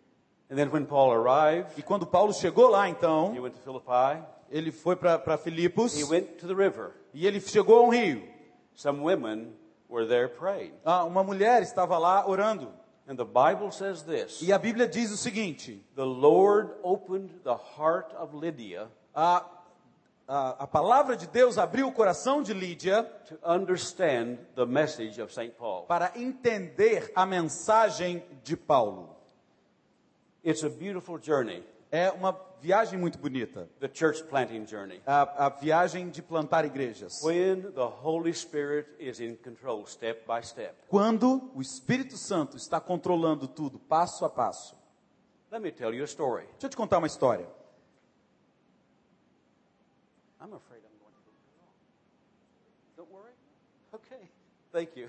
[0.50, 4.24] And then when Paul arrived, E quando Paulo chegou lá, então, he went to Philippi.
[4.50, 6.92] ele foi para Filipos He went to the river.
[7.12, 8.22] e ele chegou a um rio.
[8.74, 9.52] Some women
[9.90, 10.72] were there praying.
[10.84, 12.72] Ah, uma mulher estava lá orando.
[13.08, 17.56] And the Bible says this E a Bíblia diz o seguinte: The Lord opened the
[17.56, 19.44] heart of Lydia a,
[20.28, 25.32] a, a palavra de Deus abriu o coração de Lídia to understand the message of
[25.32, 25.50] St.
[25.58, 25.86] Paul.
[25.86, 29.16] para entender a mensagem de Paulo.
[30.44, 33.68] It's a beautiful journey, É uma viagem muito bonita.
[33.80, 35.00] the church planting journey.
[35.06, 37.22] A, a viagem de plantar igrejas.
[37.22, 40.74] When the Holy Spirit is in control, step by step.
[40.88, 44.76] Quando o Espírito Santo está controlando tudo, passo a passo.
[45.50, 46.44] Let me tell you a story.
[46.52, 47.46] Deixa eu te contar uma história.
[50.40, 51.74] I'm afraid I'm going to go long.
[52.96, 53.32] Don't worry.
[53.92, 54.28] Okay.
[54.72, 55.08] Thank you.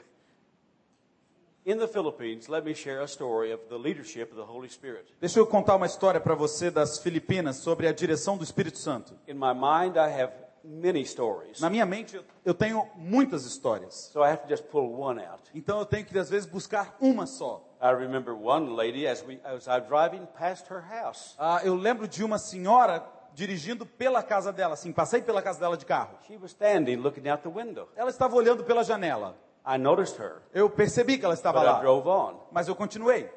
[5.19, 9.13] Deixa eu contar uma história para você das Filipinas sobre a direção do Espírito Santo.
[9.27, 11.59] In my mind, I have many stories.
[11.59, 14.09] Na minha mente, eu- tenho muitas histórias.
[14.11, 15.43] So I have to just pull one out.
[15.53, 17.63] Então eu tenho que, às vezes, buscar uma só.
[17.81, 21.35] I remember one lady as we as I driving past her house.
[21.37, 25.77] Ah, eu lembro de uma senhora dirigindo pela casa dela, assim, passei pela casa dela
[25.77, 26.17] de carro.
[26.27, 27.87] She was standing looking out the window.
[27.95, 29.35] Ela estava olhando pela janela.
[29.65, 32.39] I noticed her, Eu percebi que ela estava but I lá, drove on.
[32.51, 33.29] mas eu continuei.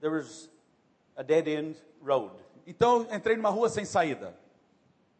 [0.00, 0.48] There was
[1.16, 2.34] a dead end road.
[2.66, 4.34] Então entrei numa rua sem saída.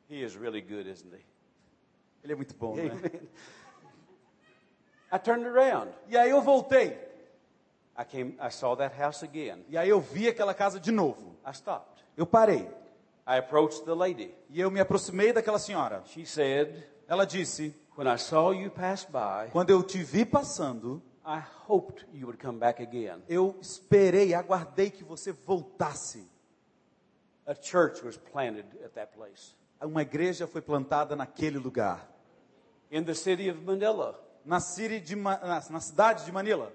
[0.08, 1.24] He is really good, isn't he?
[2.24, 2.90] Ele é muito bom, né?
[2.90, 3.28] Amen.
[5.12, 5.92] I turned around.
[6.08, 6.98] E aí eu voltei.
[7.98, 8.36] I came.
[8.40, 9.64] I saw that house again.
[9.68, 11.36] E aí eu vi aquela casa de novo.
[11.46, 12.02] I stopped.
[12.16, 12.68] Eu parei.
[13.26, 14.34] I approached the lady.
[14.48, 16.02] E eu me aproximei daquela senhora.
[16.06, 21.02] She said, Ela disse: "When I saw you pass by, Quando eu te vi passando,
[21.24, 26.26] I hoped you would come back again." eu esperei, aguardei que você voltasse.
[27.46, 29.54] A church was planted at that place.
[29.80, 32.08] Uma igreja foi plantada naquele lugar.
[32.90, 36.72] In the city of Manila, Na, de na, na cidade de Manila.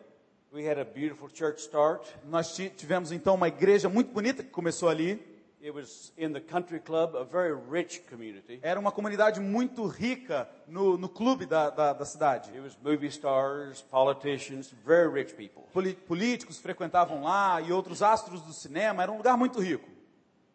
[0.54, 2.06] we had a beautiful church start.
[2.26, 5.16] Nós ti- tivemos então uma igreja muito bonita que começou ali.
[5.60, 8.60] It was in the country club, a very rich community.
[8.62, 12.52] Era uma comunidade muito rica no, no clube da, da, da cidade.
[12.52, 15.64] It was movie stars, politicians, very rich people.
[16.08, 19.02] Políticos frequentavam lá e outros astros do cinema.
[19.02, 19.90] Era um lugar muito rico.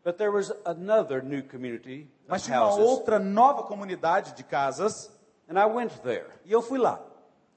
[0.04, 5.10] But there was another new community Mas tinha uma houses, outra nova comunidade de casas
[5.48, 7.00] and I went there, e eu fui lá,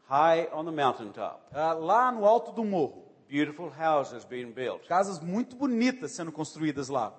[0.08, 1.42] high on the mountaintop.
[1.54, 3.04] ah, lá no alto do morro.
[3.28, 4.88] Beautiful houses being built.
[4.88, 7.14] Casas muito bonitas sendo construídas lá.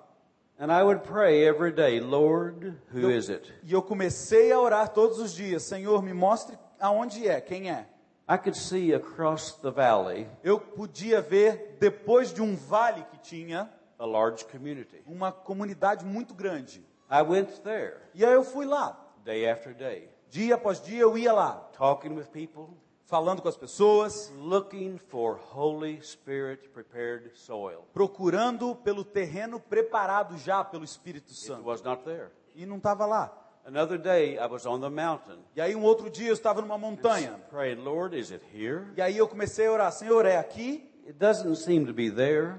[0.59, 3.53] And I would pray every day, Lord, who is it?
[3.63, 7.85] E eu comecei a orar todos os dias: Senhor, me mostre aonde é, quem é.
[8.29, 13.69] I could see across the valley Eu podia ver, depois de um vale que tinha,
[13.97, 15.01] a large community.
[15.05, 16.83] uma comunidade muito grande.
[17.09, 18.99] I went there E aí eu fui lá.
[19.23, 22.69] day after day, Dia após dia eu ia lá, talking with people,
[23.07, 27.83] falando com as pessoas, looking for Holy Spirit prepared soil.
[27.93, 31.63] procurando pelo terreno preparado já pelo Espírito It Santo.
[31.67, 32.29] was not there.
[32.53, 33.33] E não estava lá.
[33.65, 36.77] Another day, I was on the mountain, E aí um outro dia eu estava numa
[36.77, 37.39] montanha.
[37.49, 38.87] praying, Lord, is it here?
[38.95, 40.89] E aí eu comecei a orar, Senhor, é aqui?
[41.05, 42.55] It doesn't seem to be there,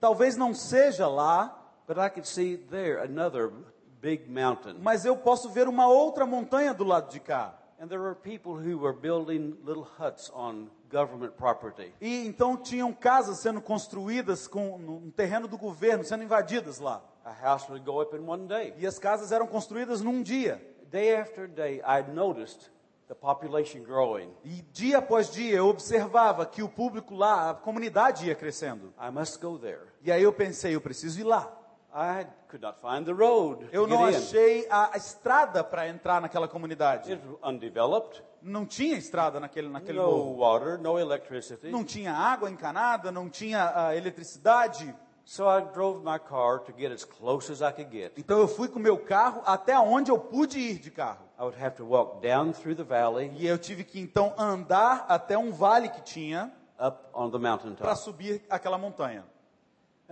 [0.00, 3.50] Talvez não seja lá, but I could see there another
[4.00, 4.76] big mountain.
[4.80, 7.56] mas eu posso ver uma outra montanha do lado de cá.
[7.82, 11.92] And there were people who were building little huts on government property.
[12.00, 17.02] E então tinham casas sendo construídas com um terreno do governo sendo invadidas lá.
[17.24, 18.72] A house would go up in one day.
[18.78, 20.64] E as casas eram construídas num dia.
[20.92, 22.70] Day after day, I noticed
[23.08, 24.30] the population growing.
[24.44, 28.94] E dia após dia eu observava que o público lá, a comunidade ia crescendo.
[28.96, 29.88] I must go there.
[30.04, 31.52] E aí eu pensei, eu preciso ir lá.
[31.94, 37.12] I could not find the road Eu não achei a, estrada para entrar naquela comunidade.
[37.12, 40.36] It was undeveloped, Não tinha estrada naquele, naquele no morro.
[40.38, 41.68] water, no electricity.
[41.70, 44.92] Não tinha água encanada, não tinha ah, eletricidade.
[45.24, 48.12] So I drove my car to get as close as I could get.
[48.16, 51.24] Então eu fui com meu carro até onde eu pude ir de carro.
[51.38, 55.06] I would have to walk down through the valley, E eu tive que então andar
[55.08, 57.38] até um vale que tinha up on the
[57.78, 59.24] para subir aquela montanha.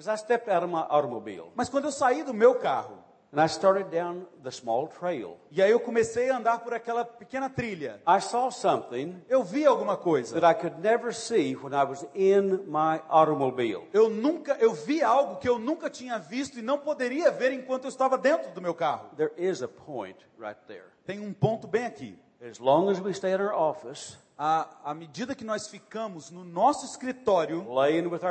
[0.00, 2.96] As I stepped out of my automobile, Mas quando eu saí do meu carro,
[3.34, 7.04] and I started down the small trail, e aí eu comecei a andar por aquela
[7.04, 10.40] pequena trilha, I saw something eu vi alguma coisa.
[10.40, 13.88] that I could never see when I was in my automobile.
[13.92, 17.84] Eu nunca, eu vi algo que eu nunca tinha visto e não poderia ver enquanto
[17.84, 19.10] eu estava dentro do meu carro.
[19.18, 20.86] There is a point right there.
[21.04, 22.18] Tem um ponto bem aqui.
[22.40, 26.42] As long as we stay at our office, À, à medida que nós ficamos no
[26.42, 27.62] nosso escritório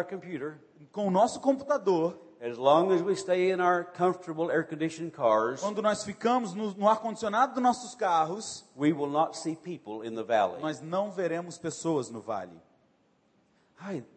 [0.09, 0.59] computer,
[0.91, 5.61] com o nosso computador, as long as we stay in our comfortable air conditioned cars,
[5.61, 10.15] quando nós ficamos no, no ar-condicionado dos nossos carros, we will not see people in
[10.15, 10.59] the valley.
[10.59, 12.59] nós não veremos pessoas no vale.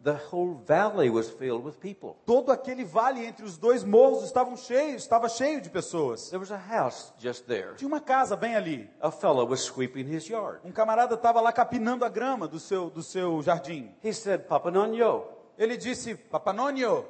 [0.03, 2.17] The whole valley was filled with people.
[2.25, 6.29] Todo aquele vale entre os dois morros estavam cheios, estava cheio de pessoas.
[6.29, 7.75] There was a house just there.
[7.75, 8.89] Tinha uma casa bem ali.
[9.01, 10.59] A fellow was sweeping his yard.
[10.65, 13.89] Um camarada estava lá capinando a grama do seu, do seu jardim.
[14.03, 15.23] He said, Papa Nonyo,
[15.57, 17.05] Ele disse, Papanônio,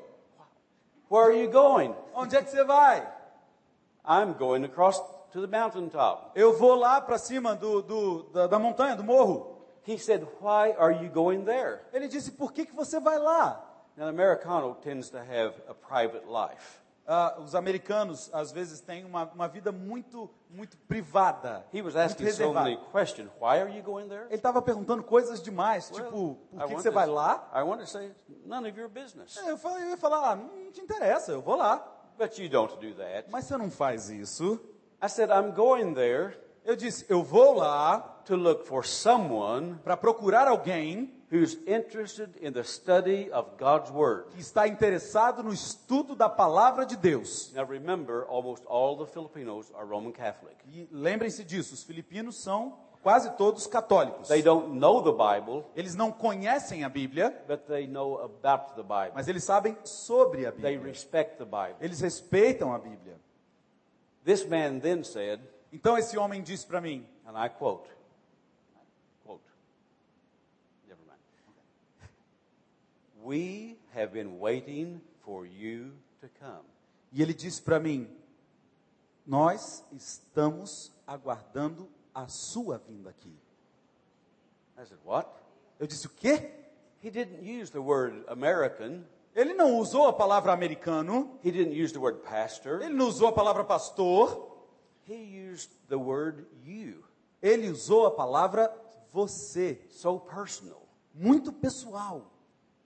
[1.09, 1.95] where are you going?
[2.13, 3.01] onde é que você vai?
[4.05, 4.99] I'm going across
[5.31, 6.31] to the mountaintop.
[6.35, 9.52] Eu vou lá para cima do, do- da, da montanha, do morro.
[9.86, 11.81] He said, Why are you going there?
[11.91, 13.69] Ele disse, por que, que você vai lá?
[13.95, 16.81] Now, the Americano tends to have a private life.
[17.05, 21.65] Ah, os americanos, às vezes, têm uma, uma vida muito, muito privada.
[21.73, 23.29] He was asking so many questions.
[23.41, 24.25] Why are you going there?
[24.27, 27.51] Ele estava perguntando coisas demais, Well, tipo, por que, que você to- vai lá?
[27.53, 28.13] I want to say,
[28.45, 29.36] none of your business.
[29.38, 31.86] É, Eu, falei, eu ia falar, ah, não te interessa, eu vou lá.
[32.17, 33.29] But you don't do that.
[33.29, 34.59] Mas você não faz isso.
[35.03, 39.95] I said, I'm going there Eu disse, eu vou lá to look for someone para
[39.97, 44.26] procurar alguém who's interested in the study of God's Word.
[44.34, 47.51] que está interessado no estudo da palavra de Deus.
[47.55, 50.55] Now remember, almost all the Filipinos are Roman Catholic.
[50.67, 54.28] E lembrem-se disso, os filipinos são quase todos católicos.
[54.30, 58.84] They don't know the Bible, Eles não conhecem a Bíblia, but they know about the
[58.84, 59.11] Bible.
[59.15, 60.91] mas eles sabem sobre a They Bíblia.
[60.91, 61.76] respect the Bible.
[61.82, 63.15] Eles respeitam a Bíblia.
[64.24, 65.41] This man then said,
[65.74, 67.89] Então esse homem disse para mim, and I quote,
[70.88, 71.19] never mind.
[73.24, 76.63] We have been waiting for you to come.
[77.11, 78.07] e ele disse para mim:
[79.26, 83.34] Nós estamos aguardando a sua vinda aqui.
[84.78, 85.30] I said, what?
[85.80, 86.51] Eu disse: O quê?
[87.01, 89.03] He didn't use the word American.
[89.36, 92.82] Ele não usou a palavra americano, He didn't use the word pastor.
[92.82, 94.51] ele não usou a palavra pastor,
[95.07, 97.03] He used the word you.
[97.41, 98.71] ele usou a palavra
[99.11, 100.82] você, So personal.
[101.13, 102.32] muito pessoal.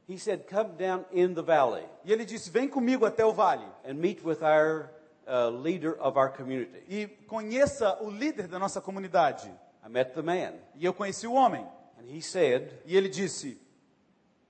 [0.10, 3.66] He said, come down in the valley E ele disse: Vem comigo até o vale
[3.86, 4.90] and meet with our
[5.28, 6.82] uh, leader of our community.
[6.88, 9.52] e conheça o líder da nossa comunidade.
[9.86, 11.66] I met the man, E eu conheci o homem.
[12.00, 13.60] and he said, E ele disse: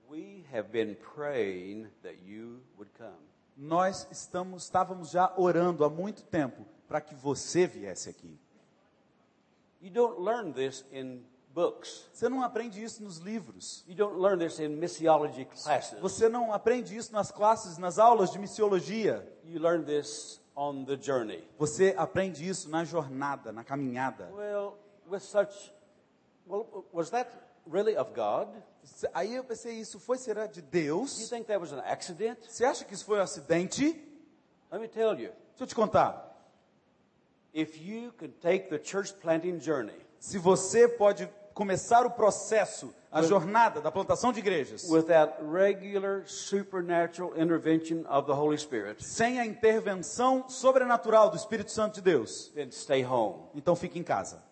[0.08, 3.18] We have been praying that you would come.
[3.56, 8.38] nós estamos, estávamos já orando há muito tempo para que você viesse aqui.
[9.80, 11.24] You don't learn this in
[11.54, 12.08] books.
[12.12, 13.84] Você não aprende isso nos livros.
[13.86, 15.98] You don't learn this in missiology classes.
[16.00, 19.26] Você não aprende isso nas classes, nas aulas de missiologia.
[19.44, 21.42] You learn this on the journey.
[21.58, 24.28] Você aprende isso na jornada, na caminhada.
[24.32, 24.74] Well,
[25.10, 25.72] with such,
[26.46, 27.30] well, was that
[27.66, 28.48] really of God?
[29.12, 31.28] Aí eu pensei, isso foi será de Do you Deus?
[31.28, 32.38] think that was an accident?
[32.48, 33.84] Você acha que isso foi um acidente?
[34.70, 36.24] Let me tell you, Deixa eu te contar.
[37.52, 43.22] if you can take the church planting journey Se você pode começar o processo, a
[43.22, 49.46] jornada da plantação de igrejas, without regular supernatural intervention of the Holy Spirit, sem a
[49.46, 53.44] intervenção sobrenatural do Espírito Santo de Deus, then stay home.
[53.54, 54.42] então fique em casa.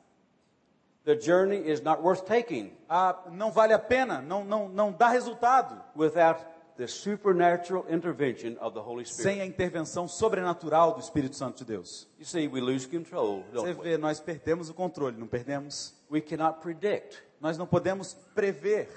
[1.04, 5.08] The journey is not worth taking Ah, não vale a pena, não, não, não dá
[5.08, 6.44] resultado without
[6.76, 9.40] the supernatural intervention of the Holy sem Spirit.
[9.40, 12.06] a intervenção sobrenatural do Espírito Santo de Deus.
[12.18, 13.84] You see, we lose control, Você don't we?
[13.90, 15.94] vê, nós perdemos o controle, não perdemos?
[16.10, 17.22] We cannot predict.
[17.40, 18.88] Nós não podemos prever,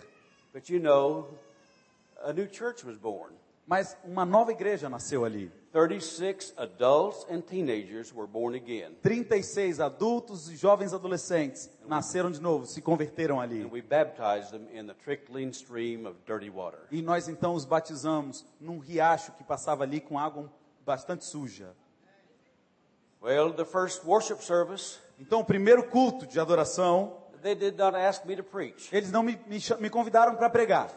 [0.54, 1.38] But you know,
[2.24, 3.34] a new church was born.
[3.66, 5.52] mas uma nova igreja nasceu ali.
[5.72, 8.96] 36 adults and teenagers were born again.
[9.04, 13.62] 36 adultos e jovens adolescentes nasceram de novo, se converteram ali.
[13.62, 16.80] And we baptized them in the trickling stream of dirty water.
[16.90, 20.52] E nós então os batizamos num riacho que passava ali com água
[20.84, 21.76] bastante suja.
[23.22, 28.26] Well, the first worship service, Então, o primeiro culto de adoração, they did not ask
[28.26, 28.90] me to preach.
[28.96, 30.90] eles não me, me, me convidaram para pregar.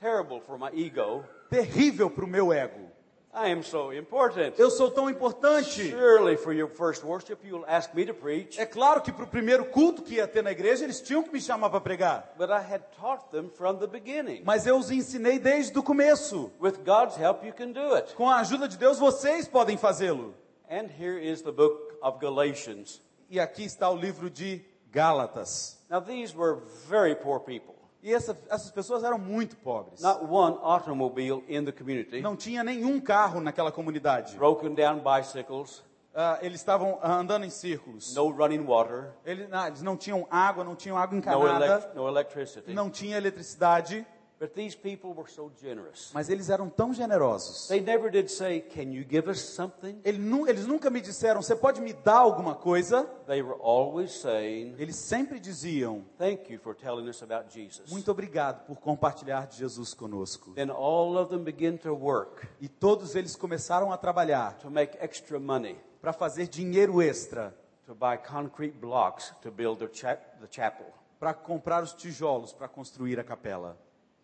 [0.00, 1.24] Terrible for my ego.
[1.50, 2.91] Terrível para o meu ego.
[3.34, 4.52] I am so important.
[4.58, 5.88] Eu sou tão importante.
[5.90, 8.60] Surely for your first worship, you'll ask me to preach.
[8.60, 11.32] É claro que para o primeiro culto que ia ter na igreja, eles tinham que
[11.32, 12.34] me chamar para pregar.
[12.36, 14.42] But I had taught them from the beginning.
[14.44, 16.52] Mas eu os ensinei desde o começo.
[16.60, 18.14] With God's help, you can do it.
[18.14, 20.34] Com a ajuda de Deus, vocês podem fazê-lo.
[20.70, 23.00] And here is the book of Galatians.
[23.30, 25.78] E aqui está o livro de Gálatas.
[25.88, 27.81] Now, these were very poor people.
[28.02, 30.00] E essa, essas pessoas eram muito pobres.
[30.00, 32.20] Not one automobile in the community.
[32.20, 34.36] Não tinha nenhum carro naquela comunidade.
[34.36, 35.84] Broken down bicycles.
[36.14, 38.14] Ah, eles estavam ah, andando em círculos.
[38.14, 39.12] No running water.
[39.24, 42.74] Eles, não, eles não tinham água, não tinham água No, encanada, elec- no electricity.
[42.74, 44.04] não tinha eletricidade.
[44.42, 46.10] But these people were so generous.
[46.12, 47.68] Mas eles eram tão generosos.
[47.68, 50.00] They never did say, Can you give us something?
[50.04, 53.04] Ele nu- Eles nunca me disseram, você pode me dar alguma coisa?
[53.28, 57.88] They were always saying, Eles sempre diziam, Thank you for telling us about Jesus.
[57.88, 60.50] muito obrigado por compartilhar de Jesus conosco.
[60.56, 64.98] Then all of them began to work E todos eles começaram a trabalhar to make
[65.00, 67.54] extra money para fazer dinheiro extra,
[67.86, 70.86] to buy concrete blocks to build their cha- the chapel.
[71.20, 73.78] para comprar os tijolos para construir a capela.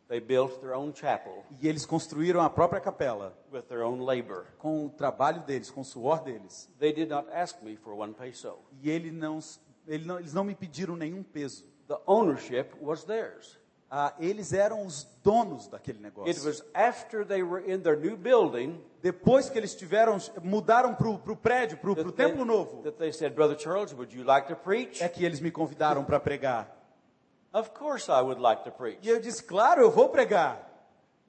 [0.08, 4.46] They built their own chapel E eles construíram a própria capela with their own labor.
[4.58, 6.68] com o trabalho deles, com o suor deles.
[6.78, 8.54] They did not ask me for one peso.
[8.82, 9.38] E ele não,
[9.86, 11.64] ele não, eles não me pediram nenhum peso.
[11.88, 13.58] The ownership was theirs.
[13.90, 16.44] Ah, eles eram os donos daquele It negócio.
[16.46, 21.36] was after they were in their new building Depois que eles tiveram, mudaram para o
[21.36, 25.02] prédio, para o templo novo, that they said, Brother Charles, would you like to preach?
[25.02, 26.77] é que eles me convidaram para pregar.
[27.52, 28.98] Of course I would like to preach.
[29.02, 30.64] E eu disse, claro, eu vou pregar.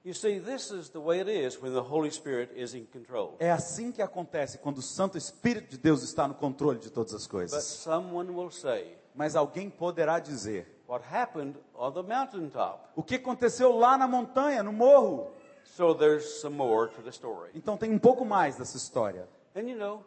[0.04, 3.36] You see, this is the way it is when the Holy Spirit is in control.
[3.40, 7.14] É assim que acontece quando o Santo Espírito de Deus está no controle de todas
[7.14, 7.64] as But coisas.
[7.64, 12.80] someone will say, Mas alguém poderá dizer: What happened on the mountaintop?
[12.96, 15.32] o que aconteceu lá na montanha, no morro?
[15.76, 17.52] So there's some more to the story.
[17.54, 19.28] Então tem um pouco mais dessa história.
[19.56, 20.04] And you know,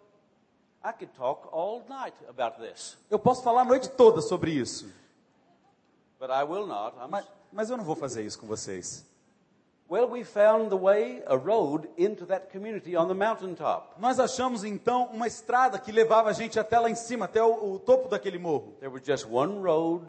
[0.82, 4.86] I could talk all night about this, Eu posso falar a noite toda sobre isso,
[4.86, 4.94] but
[6.28, 6.94] not.
[7.10, 9.06] Mas, mas eu não vou fazer isso com vocês.
[9.90, 14.00] Well, we found the way, a road into that community on the mountaintop.
[14.00, 17.74] Nós achamos então uma estrada que levava a gente até lá em cima, até o,
[17.74, 18.74] o topo daquele morro.
[18.80, 20.06] There was just one road,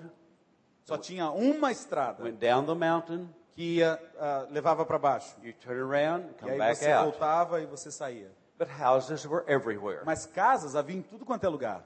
[0.86, 5.36] Só tinha uma estrada went down the mountain, que ia, ah, levava para baixo.
[5.44, 7.04] you turn around, E come aí back você out.
[7.04, 8.32] voltava e você saía.
[8.58, 10.04] But houses were everywhere.
[10.06, 11.84] Mas casas havia em tudo quanto é lugar.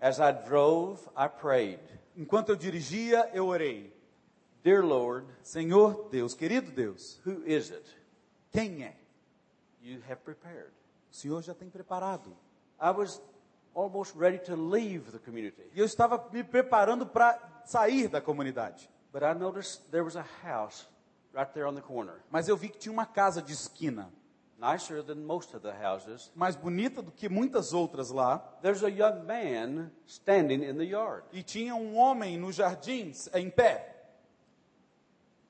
[0.00, 1.80] As I drove, I prayed,
[2.16, 3.94] Enquanto eu dirigia, eu orei.
[4.62, 7.84] Dear Lord, Senhor Deus, querido Deus, who is it
[8.52, 8.96] quem é?
[9.82, 10.72] you have prepared?
[11.12, 12.36] O Senhor já tem preparado.
[12.80, 13.20] I was
[13.74, 18.88] almost ready to leave the community, E eu estava me preparando para sair da comunidade.
[19.12, 20.88] but I noticed there was a house
[21.32, 24.10] right there on the corner, Mas eu vi que tinha uma casa de esquina,
[24.58, 26.30] nicer than most of the houses.
[26.34, 28.38] mais bonita do que muitas outras lá.
[28.62, 31.24] There's a young man standing in the yard.
[31.32, 33.92] E tinha um homem nos jardins em pé.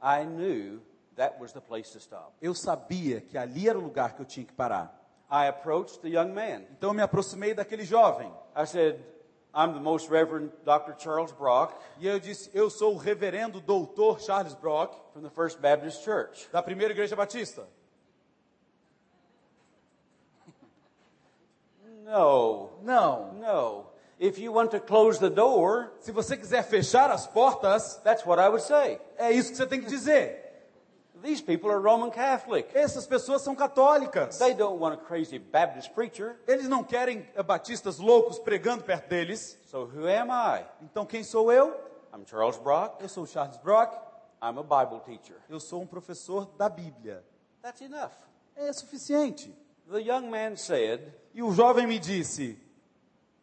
[0.02, 0.80] I knew
[1.16, 2.32] that was the place to stop.
[2.42, 4.92] Eu sabia que ali era o lugar que eu tinha que parar.
[5.30, 6.62] I approached the young man.
[6.76, 8.30] Então eu me aproximei daquele jovem.
[8.54, 9.00] I said,
[9.54, 10.92] I'm the Most Reverend Dr.
[10.98, 15.58] Charles Brock E eu disse: Eu sou o reverendo doutor Charles Brock, from the First
[15.60, 16.48] Baptist Church.
[16.52, 17.66] da Primeira Igreja Batista.
[22.06, 23.32] No, Não.
[23.34, 23.86] no.
[24.18, 28.40] If you want to close the door, Se você quiser fechar as portas, that's what
[28.40, 29.00] I would say.
[29.18, 30.44] é isso que você tem que dizer.
[31.22, 32.68] These people are Roman Catholic.
[32.76, 34.38] Essas pessoas são católicas.
[34.38, 36.36] They don't want a crazy Baptist preacher.
[36.46, 39.58] Eles não querem eh, batistas loucos pregando perto deles.
[39.66, 40.64] So who am I?
[40.82, 41.74] Então quem sou eu?
[42.14, 43.00] I'm Charles Brock.
[43.02, 43.92] Eu sou Charles Brock.
[44.42, 45.36] I'm a Bible teacher.
[45.48, 47.24] Eu sou um professor da Bíblia.
[47.62, 48.12] That's enough.
[48.54, 49.52] É suficiente.
[49.90, 52.58] The young man said, E o jovem me disse: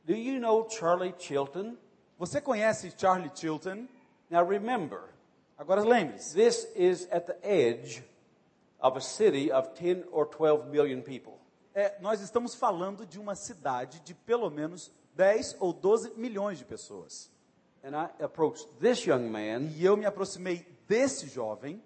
[0.04, 1.78] Do you know Charlie Chilton?
[2.18, 3.88] Você conhece Charlie Chilton?
[4.32, 5.14] Now remember,
[5.56, 8.04] Agora lembre-se, this is at the edge
[8.80, 11.34] of a city of 10 or 12 million people.
[11.76, 16.66] é, nós estamos falando de uma cidade de pelo menos 10 ou 12 milhões de
[16.66, 17.30] pessoas.
[17.84, 21.80] And I approached this young man E eu me aproximei desse jovem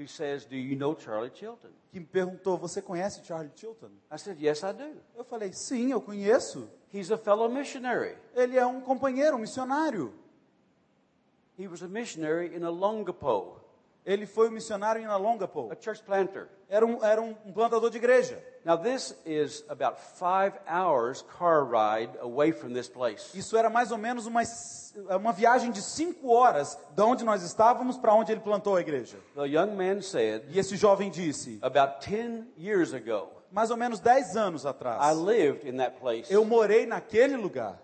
[0.00, 1.70] who says, Do you know Charlie Chilton?
[1.92, 3.90] que me perguntou: Você conhece Charlie Chilton?
[4.10, 4.96] I said, Yes, I do.
[5.16, 6.68] Eu falei: Sim, eu conheço.
[6.92, 8.16] He's a fellow missionary.
[8.34, 10.12] Ele é um companheiro, um missionário.
[11.58, 13.59] He was a missionary in Alongapo,
[14.04, 15.70] Ele foi um missionário em Alongapo.
[15.70, 16.48] a church planter.
[16.68, 18.42] Era um, era um, plantador de igreja.
[18.64, 23.36] Now, this is about five hours car ride away from this place.
[23.36, 24.42] Isso era mais ou menos uma,
[25.16, 29.18] uma viagem de cinco horas de onde nós estávamos para onde ele plantou a igreja.
[29.34, 33.98] The young man said, E esse jovem disse: About 10 years ago, mais ou menos
[34.00, 36.32] dez anos I atrás, lived in that place.
[36.32, 37.78] eu morei naquele lugar.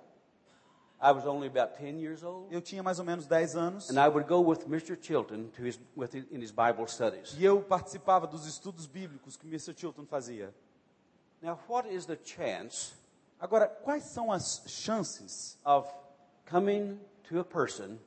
[1.01, 2.53] I was only about 10 years old.
[2.53, 3.91] Eu tinha mais ou menos dez anos.
[3.91, 4.97] And I would go with Mr.
[5.01, 7.35] Chilton to his, with his, in his Bible studies.
[7.39, 9.75] E eu participava dos estudos bíblicos que Mr.
[9.77, 10.55] Chilton fazia.
[11.43, 12.95] Now, what is the chance
[13.39, 15.87] Agora, quais são as chances of
[16.47, 17.99] coming to a person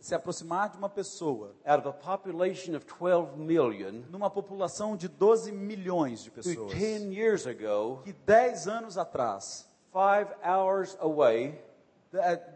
[0.00, 5.08] se aproximar de uma pessoa out of a population of 12 million numa população de
[5.08, 11.60] 12 milhões de pessoas 10 years ago, que 10 anos atrás, five hours away,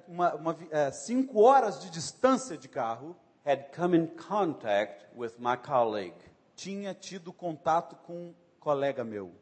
[0.08, 5.32] uma, uma vi- é, cinco horas de distância de carro, had come in contact with
[5.38, 6.14] my colleague?
[6.54, 9.32] tinha tido contato com um colega meu.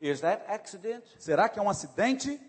[0.00, 1.02] Is that accident?
[1.18, 2.40] Será que é um acidente?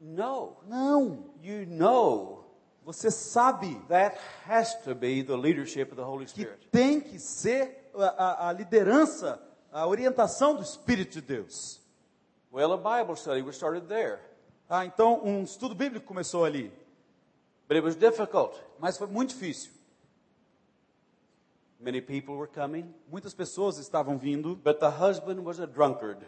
[0.00, 0.56] No.
[0.66, 1.30] Não.
[1.42, 2.44] You know
[2.84, 6.68] Você sabe that has to be the leadership of the Holy que Spirit.
[6.70, 9.40] tem que ser a, a- a liderança,
[9.72, 11.80] a orientação do Espírito de Deus.
[12.52, 14.18] Well, a Bible study was started there,
[14.68, 16.70] Ah, então, um estudo bíblico começou ali,
[17.68, 18.54] but it was difficult.
[18.78, 19.72] mas foi muito difícil.
[21.80, 26.18] Many people were coming, Muitas pessoas estavam vindo, but the husband was a drunkard.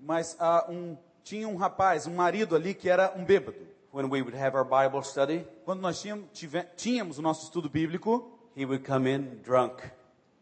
[0.00, 3.56] mas ah, um, tinha um rapaz, um marido ali que era um bêbado.
[3.92, 7.70] When we would have our Bible study, Quando nós tínhamos, tive- tínhamos o nosso estudo
[7.70, 9.82] bíblico, he would come in drunk,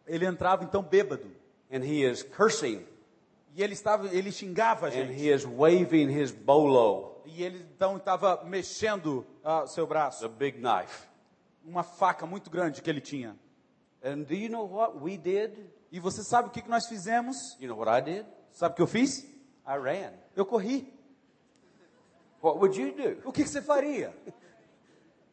[0.06, 1.30] ele entrava então bêbado.
[1.70, 2.84] and he is cursing,
[3.54, 5.12] E ele estava, ele xingava a and gente.
[5.22, 10.58] he is waving his bolo, E ele então estava mexendo ah, seu braço, the big
[10.58, 11.08] knife.
[11.64, 13.36] uma faca muito grande que ele tinha.
[14.02, 15.70] And do you know what we did?
[15.90, 17.56] E você sabe o que que nós fizemos?
[17.58, 18.26] You know what I did?
[18.52, 19.24] Sabe o que eu fiz?
[19.66, 20.12] I ran.
[20.36, 20.92] Eu corri.
[22.42, 23.26] What would you do?
[23.26, 24.14] O que que você faria?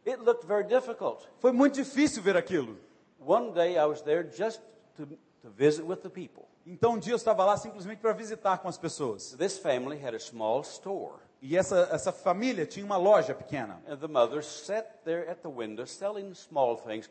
[0.06, 1.28] It looked very difficult.
[1.40, 2.78] Foi muito difícil ver aquilo.
[3.20, 4.62] One day I was there just
[4.96, 6.46] to, to visit with the people.
[6.66, 9.34] Então um dia eu estava lá simplesmente para visitar com as pessoas.
[9.34, 13.82] This family had a small store, E essa, essa família tinha uma loja pequena.
[13.88, 17.10] and the mother sat there at the window selling small things.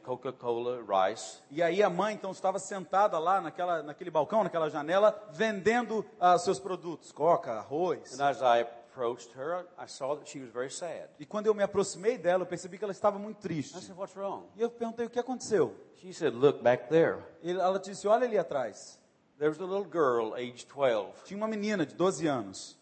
[1.50, 6.38] E aí a mãe então estava sentada lá naquela, naquele balcão, naquela janela, vendendo ah,
[6.38, 8.18] seus produtos, coca, arroz.
[8.20, 11.08] And as I approached her, I saw that she was very sad.
[11.18, 13.80] E quando eu me aproximei dela, eu percebi que ela estava muito I triste.
[13.80, 14.46] said, What's wrong?
[14.54, 15.74] E eu perguntei o que aconteceu.
[15.96, 17.18] She said, Look back there.
[17.42, 19.00] Ela disse: Olha ali atrás.
[19.38, 21.24] There was a little girl, age 12.
[21.24, 22.78] Tinha uma menina de 12 anos.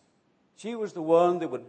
[0.59, 1.65] She was the one that would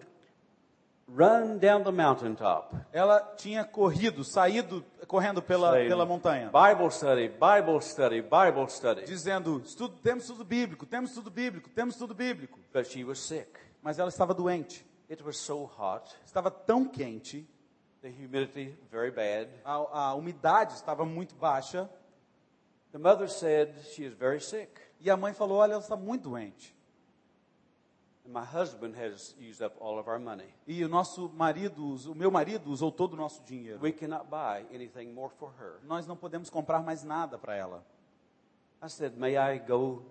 [1.08, 2.74] run down the mountaintop.
[2.92, 9.04] Ela tinha corrido, saído, correndo pela, saying, pela montanha, Bible study, Bible study, Bible study.
[9.06, 12.60] dizendo: estudo, temos tudo bíblico, temos tudo bíblico, temos tudo bíblico.
[12.74, 13.60] But she was sick.
[13.84, 14.84] Mas ela estava doente.
[15.08, 17.48] It was so hot, Estava tão quente,
[18.02, 19.50] the humidity very bad.
[19.64, 19.74] a,
[20.10, 21.88] a umidade estava muito baixa.
[22.92, 24.72] The mother said she is very sick.
[25.00, 26.76] E a mãe falou: Olha, ela está muito doente.
[28.30, 30.46] My husband has used up all of our money.
[30.68, 33.80] E o nosso marido, o meu marido, usou todo o nosso dinheiro.
[33.82, 35.80] We cannot buy anything more for her.
[35.84, 37.84] Nós não podemos comprar mais nada para ela.
[38.84, 40.04] I said, May I go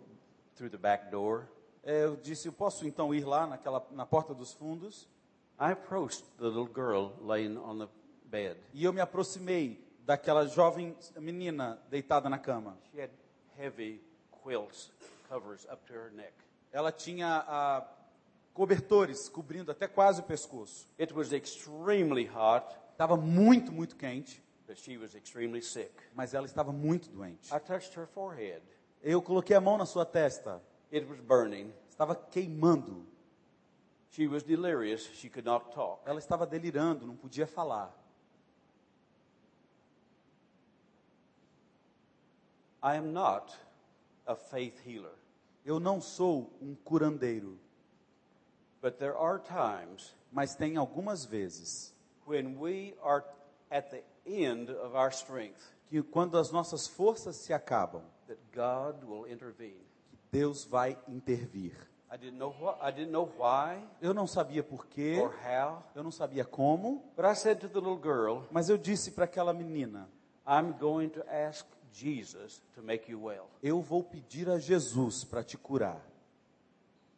[0.57, 1.47] through the back door?
[1.85, 5.09] É, Eu disse, eu posso então ir lá naquela, na porta dos fundos?
[5.61, 7.89] I approached the little girl laying on the
[8.25, 8.59] bed.
[8.75, 12.77] E eu me aproximei daquela jovem menina deitada na cama.
[12.91, 13.11] She had
[13.57, 14.01] heavy
[14.43, 14.91] quilts,
[15.29, 16.33] covers up to her neck.
[16.73, 17.87] Ela tinha ah,
[18.59, 20.89] cobertores cobrindo até quase o pescoço.
[20.99, 25.93] It was extremely hot, Estava muito, muito quente, but she was extremely sick.
[26.13, 27.55] mas ela estava muito doente.
[27.55, 28.61] I touched her forehead.
[29.01, 30.61] Eu coloquei a mão na sua testa.
[30.93, 31.73] It was burning.
[31.89, 33.07] Estava queimando.
[34.11, 35.03] She was delirious.
[35.15, 36.03] She could not talk.
[36.05, 37.97] Ela estava delirando, não podia falar.
[42.83, 43.57] I am not
[44.27, 45.15] a faith healer,
[45.65, 47.57] Eu não sou um curandeiro,
[48.89, 51.93] but there are times mas tem algumas vezes
[52.27, 53.23] when we are
[53.71, 55.61] at the end of our strength
[55.91, 59.87] que quando as nossas forças se acabam, that God will intervene.
[60.31, 61.73] Deus vai intervir.
[62.11, 66.03] I didn't know what I didn't know why Eu não sabia porquê, or how, eu
[66.03, 69.53] não sabia como, but I said to the little girl, mas eu disse para aquela
[69.53, 70.09] menina:
[70.47, 73.51] I'm going to ask Jesus to make you well.
[73.63, 76.01] Eu vou pedir a Jesus para te curar.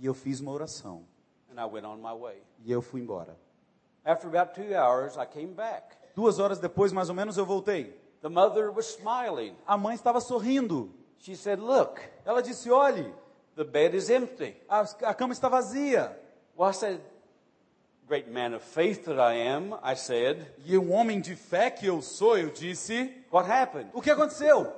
[0.00, 1.04] E eu fiz uma oração.
[1.50, 2.42] and I went on my way.
[2.64, 3.36] E eu fui embora.
[4.04, 5.96] After about two hours, I came back.
[6.14, 7.96] Duas horas depois, mais ou menos, eu voltei.
[8.22, 9.54] The mother was smiling.
[9.66, 10.90] A mãe estava sorrindo.
[11.18, 13.12] She said, Look, Ela disse: Olhe,
[13.54, 14.56] the bed is empty.
[14.68, 16.16] a, a cama está vazia.
[16.56, 17.00] Well, I said,
[18.08, 21.86] Great man of faith that I am, I said, E um homem de fé que
[21.86, 23.90] eu sou, eu disse: What happened?
[23.92, 24.72] O que aconteceu?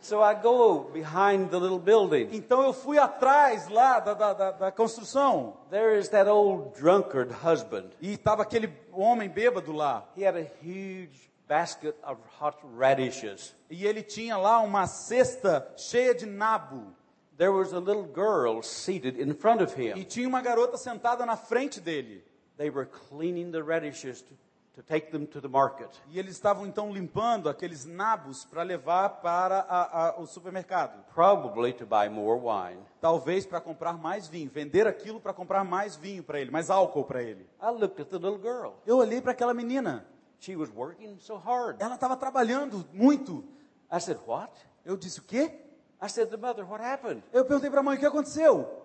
[0.00, 2.28] So I go behind the little building.
[2.32, 5.56] Então eu fui atrás lá da, da, da, da construção.
[5.70, 7.90] There is that old drunkard husband.
[8.00, 10.08] E estava aquele homem bêbado lá.
[10.16, 13.54] He had a huge basket of hot radishes.
[13.70, 16.94] E ele tinha lá uma cesta cheia de nabo.
[17.36, 20.04] There was a little girl seated in front of E him.
[20.04, 22.24] tinha uma garota sentada na frente dele.
[22.56, 24.34] They were cleaning the radishes to,
[24.78, 25.88] to take them to the market.
[26.08, 31.04] E eles estavam então limpando aqueles nabos para levar para a- a- o supermercado.
[31.12, 32.80] Probably to buy more wine.
[33.00, 34.48] Talvez para comprar mais vinho.
[34.48, 37.44] Vender aquilo para comprar mais vinho para ele, mais álcool para ele.
[37.60, 38.74] I looked at the little girl.
[38.86, 40.06] Eu olhei para aquela menina.
[40.38, 41.80] She was working so hard.
[41.82, 43.44] Ela estava trabalhando muito.
[43.92, 44.52] I said, What?
[44.84, 45.58] Eu disse: O quê?
[46.00, 47.24] I said, The mother, what happened?
[47.32, 48.84] Eu perguntei para a mãe: O que aconteceu?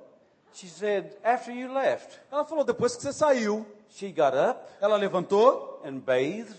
[0.54, 3.64] She said, After you left, Ela falou: Depois que você saiu.
[3.90, 6.56] she got up Ela levantou and bathed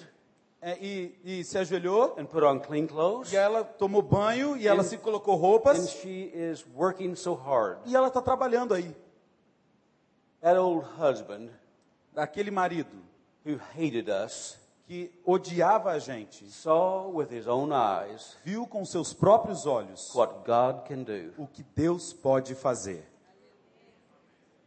[0.61, 2.15] é, e, e se ajoelhou.
[2.19, 3.33] and put on clean clothes.
[3.33, 5.91] E ela tomou banho e ela And- se colocou And roupas.
[5.91, 7.79] she is working so hard.
[7.87, 8.95] E ela está trabalhando aí.
[10.41, 11.51] That old husband
[12.17, 12.97] Aquele marido
[13.45, 14.57] who hated us
[14.87, 20.45] que odiava a gente saw with his own eyes viu com seus próprios olhos what
[20.47, 21.33] God can do.
[21.39, 23.03] o que Deus pode fazer.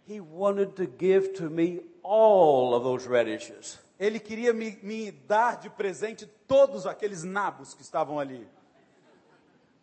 [0.07, 3.77] He wanted to give to me all of those radishes.
[3.99, 8.47] Ele queria me, me dar de presente todos aqueles nabos que estavam ali.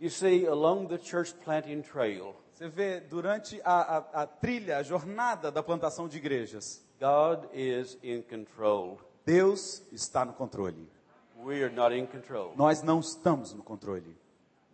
[0.00, 4.82] You see, along the church planting trail, Você vê, durante a, a, a trilha, a
[4.82, 9.00] jornada da plantação de igrejas, God is in control.
[9.26, 10.88] Deus está no controle.
[11.36, 12.54] We are not in control.
[12.56, 14.16] Nós não estamos no controle.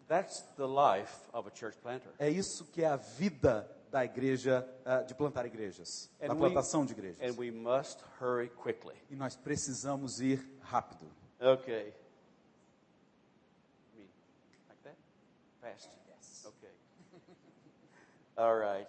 [0.08, 2.10] That's the life of a church planter.
[2.18, 6.84] É isso que é a vida da igreja, ah, de plantar igrejas, da we- plantação
[6.86, 7.20] de igrejas.
[7.20, 8.94] and we must hurry quickly.
[9.10, 11.06] E nós precisamos ir rápido.
[11.40, 11.92] Okay.
[14.68, 14.96] Like that?
[15.60, 15.88] Fast?
[16.08, 16.46] Yes.
[16.46, 16.70] Okay.
[18.36, 18.86] All right.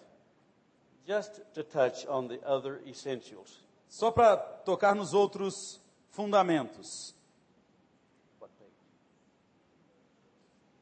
[1.07, 3.59] Just to touch on the other essentials.
[3.89, 5.81] Só para tocar nos outros
[6.11, 7.15] fundamentos.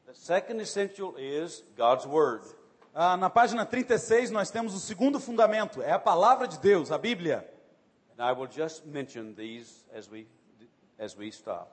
[0.06, 2.42] The second essential is God's Word.
[2.92, 6.98] Ah, na página 36, nós temos o segundo fundamento, é a palavra de Deus, a
[6.98, 7.48] Bíblia.
[8.18, 10.26] As we,
[10.98, 11.32] as we.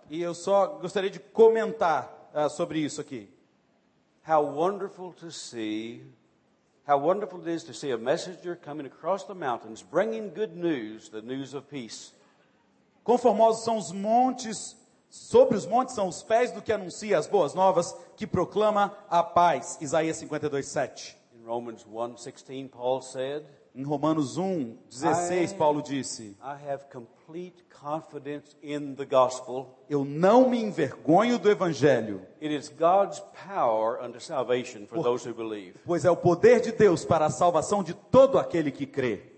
[0.09, 3.27] E eu só gostaria de comentar ah, sobre isso aqui.
[4.27, 6.05] How wonderful to see,
[6.87, 11.09] how wonderful it is to see a messenger coming across the mountains bringing good news,
[11.09, 12.13] the news of peace.
[13.03, 14.75] Conformosos são os montes,
[15.09, 19.23] sobre os montes são os pés do que anuncia as boas novas, que proclama a
[19.23, 19.77] paz.
[19.81, 21.17] Isaías 52, 7.
[21.39, 23.43] In Romans 1:16 Paul said,
[23.73, 25.57] Em Romanos 1, 16, Ai.
[25.57, 26.35] Paulo disse.
[29.87, 35.33] Eu não me envergonho do evangelho, It is God's power unto salvation for those who
[35.35, 35.75] believe.
[35.85, 39.36] pois é o poder de Deus para a salvação de todo aquele que crê.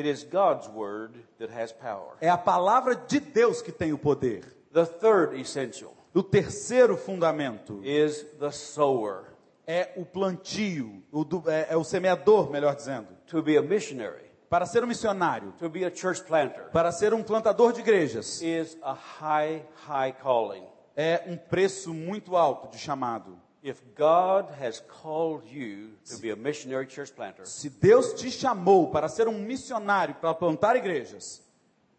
[0.00, 2.16] It is God's word that has power.
[2.20, 4.44] É a palavra de Deus que tem o poder.
[4.72, 9.24] The third essential O terceiro fundamento is the sower.
[9.66, 13.08] é o plantio, o do- é, é o semeador, melhor dizendo.
[13.26, 17.12] To be a missionary, Para ser um missionário, to be a church planter, para ser
[17.14, 20.64] um plantador de igrejas, is a high, high calling.
[20.96, 23.38] é um preço muito alto de chamado.
[23.62, 28.90] If God has called you to be a missionary church planter, Se Deus te chamou
[28.90, 31.42] para ser um missionário, para plantar igrejas,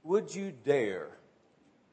[0.04, 1.10] would you dare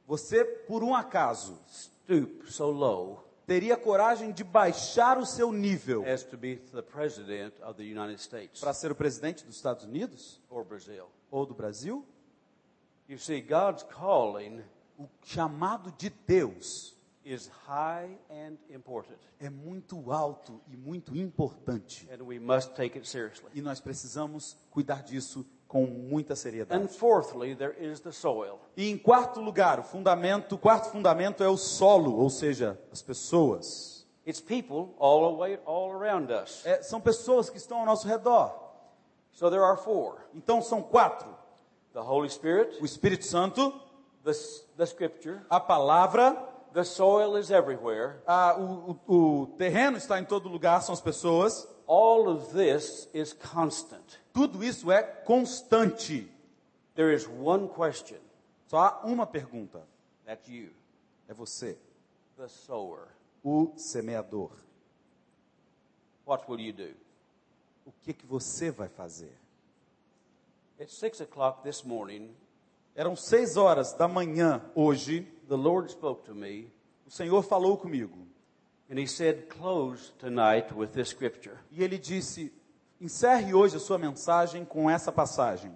[0.06, 6.22] você, por um acaso, stoop so low teria coragem de baixar o seu nível as
[6.22, 10.40] to be the president of the United States para ser o presidente dos Estados Unidos
[11.30, 12.04] ou do Brasil?
[13.06, 14.62] You see, God's calling
[14.98, 16.92] O chamado de Deus
[17.24, 22.08] is high and important, é muito alto e muito importante.
[22.10, 23.50] and we must take it seriously.
[23.54, 26.82] E nós precisamos cuidar disso com muita seriedade.
[26.82, 28.58] And fourthly, there is the soil.
[28.76, 33.02] E em quarto lugar, o fundamento, o quarto fundamento é o solo, ou seja, as
[33.02, 34.06] pessoas.
[34.26, 36.64] It's people all away, all around us.
[36.66, 38.52] É, são pessoas que estão ao nosso redor.
[39.32, 41.28] So there are four: Então são quatro:
[41.92, 43.72] the Holy Spirit, o Espírito Santo,
[44.24, 44.32] the,
[44.76, 46.36] the Scripture, a palavra,
[46.78, 48.20] the soil is everywhere.
[48.26, 51.66] a- o, o- o terreno está em todo lugar, são as pessoas.
[51.88, 54.20] All of this is constant.
[54.32, 56.30] Tudo isso é constante.
[56.94, 58.18] There is one question.
[58.68, 59.82] Só há uma pergunta:
[60.26, 60.70] That's you,
[61.28, 61.76] é você,
[62.36, 63.08] the sower.
[63.42, 64.50] o semeador.
[66.26, 66.94] What will you do?
[67.86, 69.32] O que que você vai fazer?
[70.80, 72.30] At six o'clock this morning,
[72.94, 75.26] Eram seis horas da manhã hoje.
[75.48, 76.70] The Lord spoke to me,
[77.06, 78.26] O Senhor falou comigo
[78.90, 82.52] and He said, "Close tonight with this scripture." e Ele disse:
[83.00, 85.72] encerre hoje a sua mensagem com essa passagem.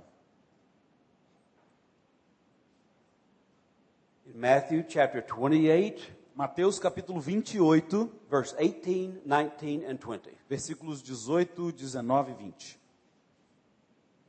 [4.27, 10.31] In Matthew chapter 28, Mateus capítulo 28, verse 18, 19, and 20.
[10.49, 12.81] versículos 18, 19 e 20.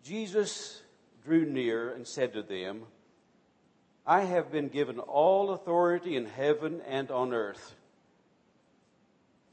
[0.03, 0.83] Jesus
[1.23, 2.85] drew near and said to them,
[4.05, 7.75] I have been given all authority in heaven and on earth.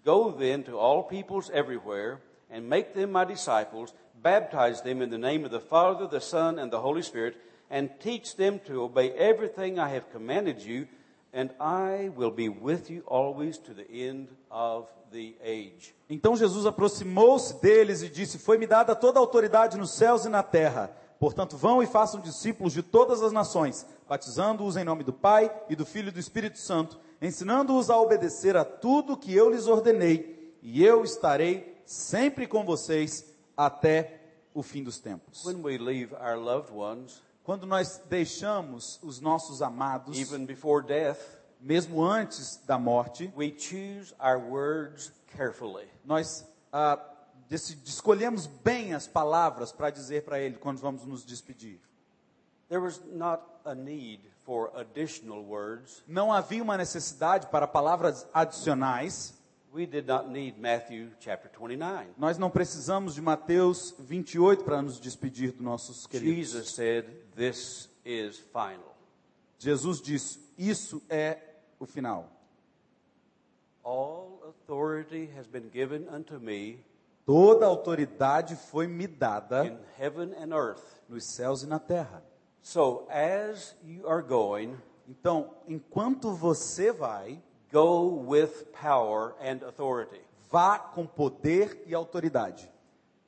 [0.05, 2.21] Go then to all peoples everywhere
[2.51, 6.59] and make them my disciples, baptize them in the name of the Father, the Son,
[6.59, 7.37] and the Holy Spirit,
[7.71, 10.89] and teach them to obey everything I have commanded you,
[11.33, 15.95] and I will be with you always to the end of the age.
[16.09, 20.43] Então Jesus aproximou-se deles e disse: Foi-me dada toda a autoridade nos céus e na
[20.43, 20.91] terra.
[21.21, 25.77] Portanto, vão e façam discípulos de todas as nações, batizando-os em nome do Pai e
[25.77, 30.57] do Filho e do Espírito Santo, ensinando-os a obedecer a tudo que eu lhes ordenei,
[30.63, 34.23] e eu estarei sempre com vocês até
[34.55, 35.45] o fim dos tempos.
[35.45, 41.19] When we leave our loved ones, Quando nós deixamos os nossos amados, even before death,
[41.61, 45.87] mesmo antes da morte, we choose our words carefully.
[46.03, 46.97] nós ah,
[47.51, 51.81] escolhemos bem as palavras para dizer para ele quando vamos nos despedir.
[52.69, 56.05] There was not a need for additional words.
[56.07, 59.35] Não havia uma necessidade para palavras adicionais.
[59.73, 62.11] We did not need Matthew chapter 29.
[62.17, 66.51] Nós não precisamos de Mateus 28 para nos despedir dos nossos queridos.
[66.53, 68.97] Jesus said, This is final.
[69.59, 71.39] Jesus disse: Isso é
[71.79, 72.29] o final.
[73.85, 76.79] All authority has been given unto me
[77.27, 80.83] Toda a autoridade foi me dada in heaven and earth.
[81.09, 82.23] nos céus e na terra.
[82.63, 84.77] So as you are going,
[85.09, 87.43] Então, enquanto você vai,
[87.73, 90.21] go with power and authority.
[90.51, 92.71] vá com poder e autoridade.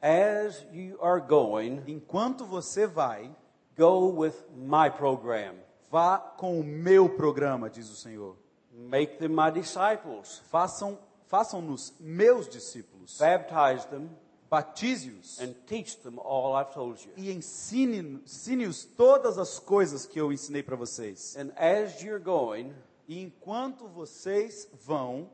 [0.00, 3.30] As you are going, Enquanto você vai,
[3.78, 5.54] go with my program.
[5.90, 8.36] vá com o meu programa, diz o Senhor.
[8.72, 10.40] Make them my disciples.
[10.50, 10.98] Façam,
[11.32, 13.16] façam-nos meus discípulos.
[13.18, 14.10] Baptize them
[14.50, 17.12] Batize-os and teach them all I've told you.
[17.16, 21.34] e ensine- ensine-os todas as coisas que eu ensinei para vocês.
[21.38, 22.74] And as you're going,
[23.08, 25.30] E enquanto vocês vão,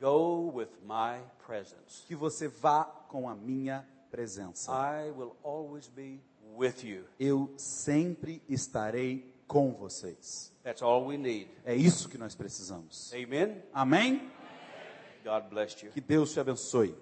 [0.00, 2.02] go with my presence.
[2.06, 4.72] que você vá com a minha presença.
[4.72, 6.18] I will always be
[6.56, 7.04] with you.
[7.20, 10.50] Eu sempre estarei com vocês.
[10.64, 11.50] That's all we need.
[11.66, 13.12] É isso que nós precisamos.
[13.12, 13.62] Amen.
[13.72, 14.30] Amém?
[15.24, 15.92] God bless you.
[15.92, 16.94] Que Deus te abençoe.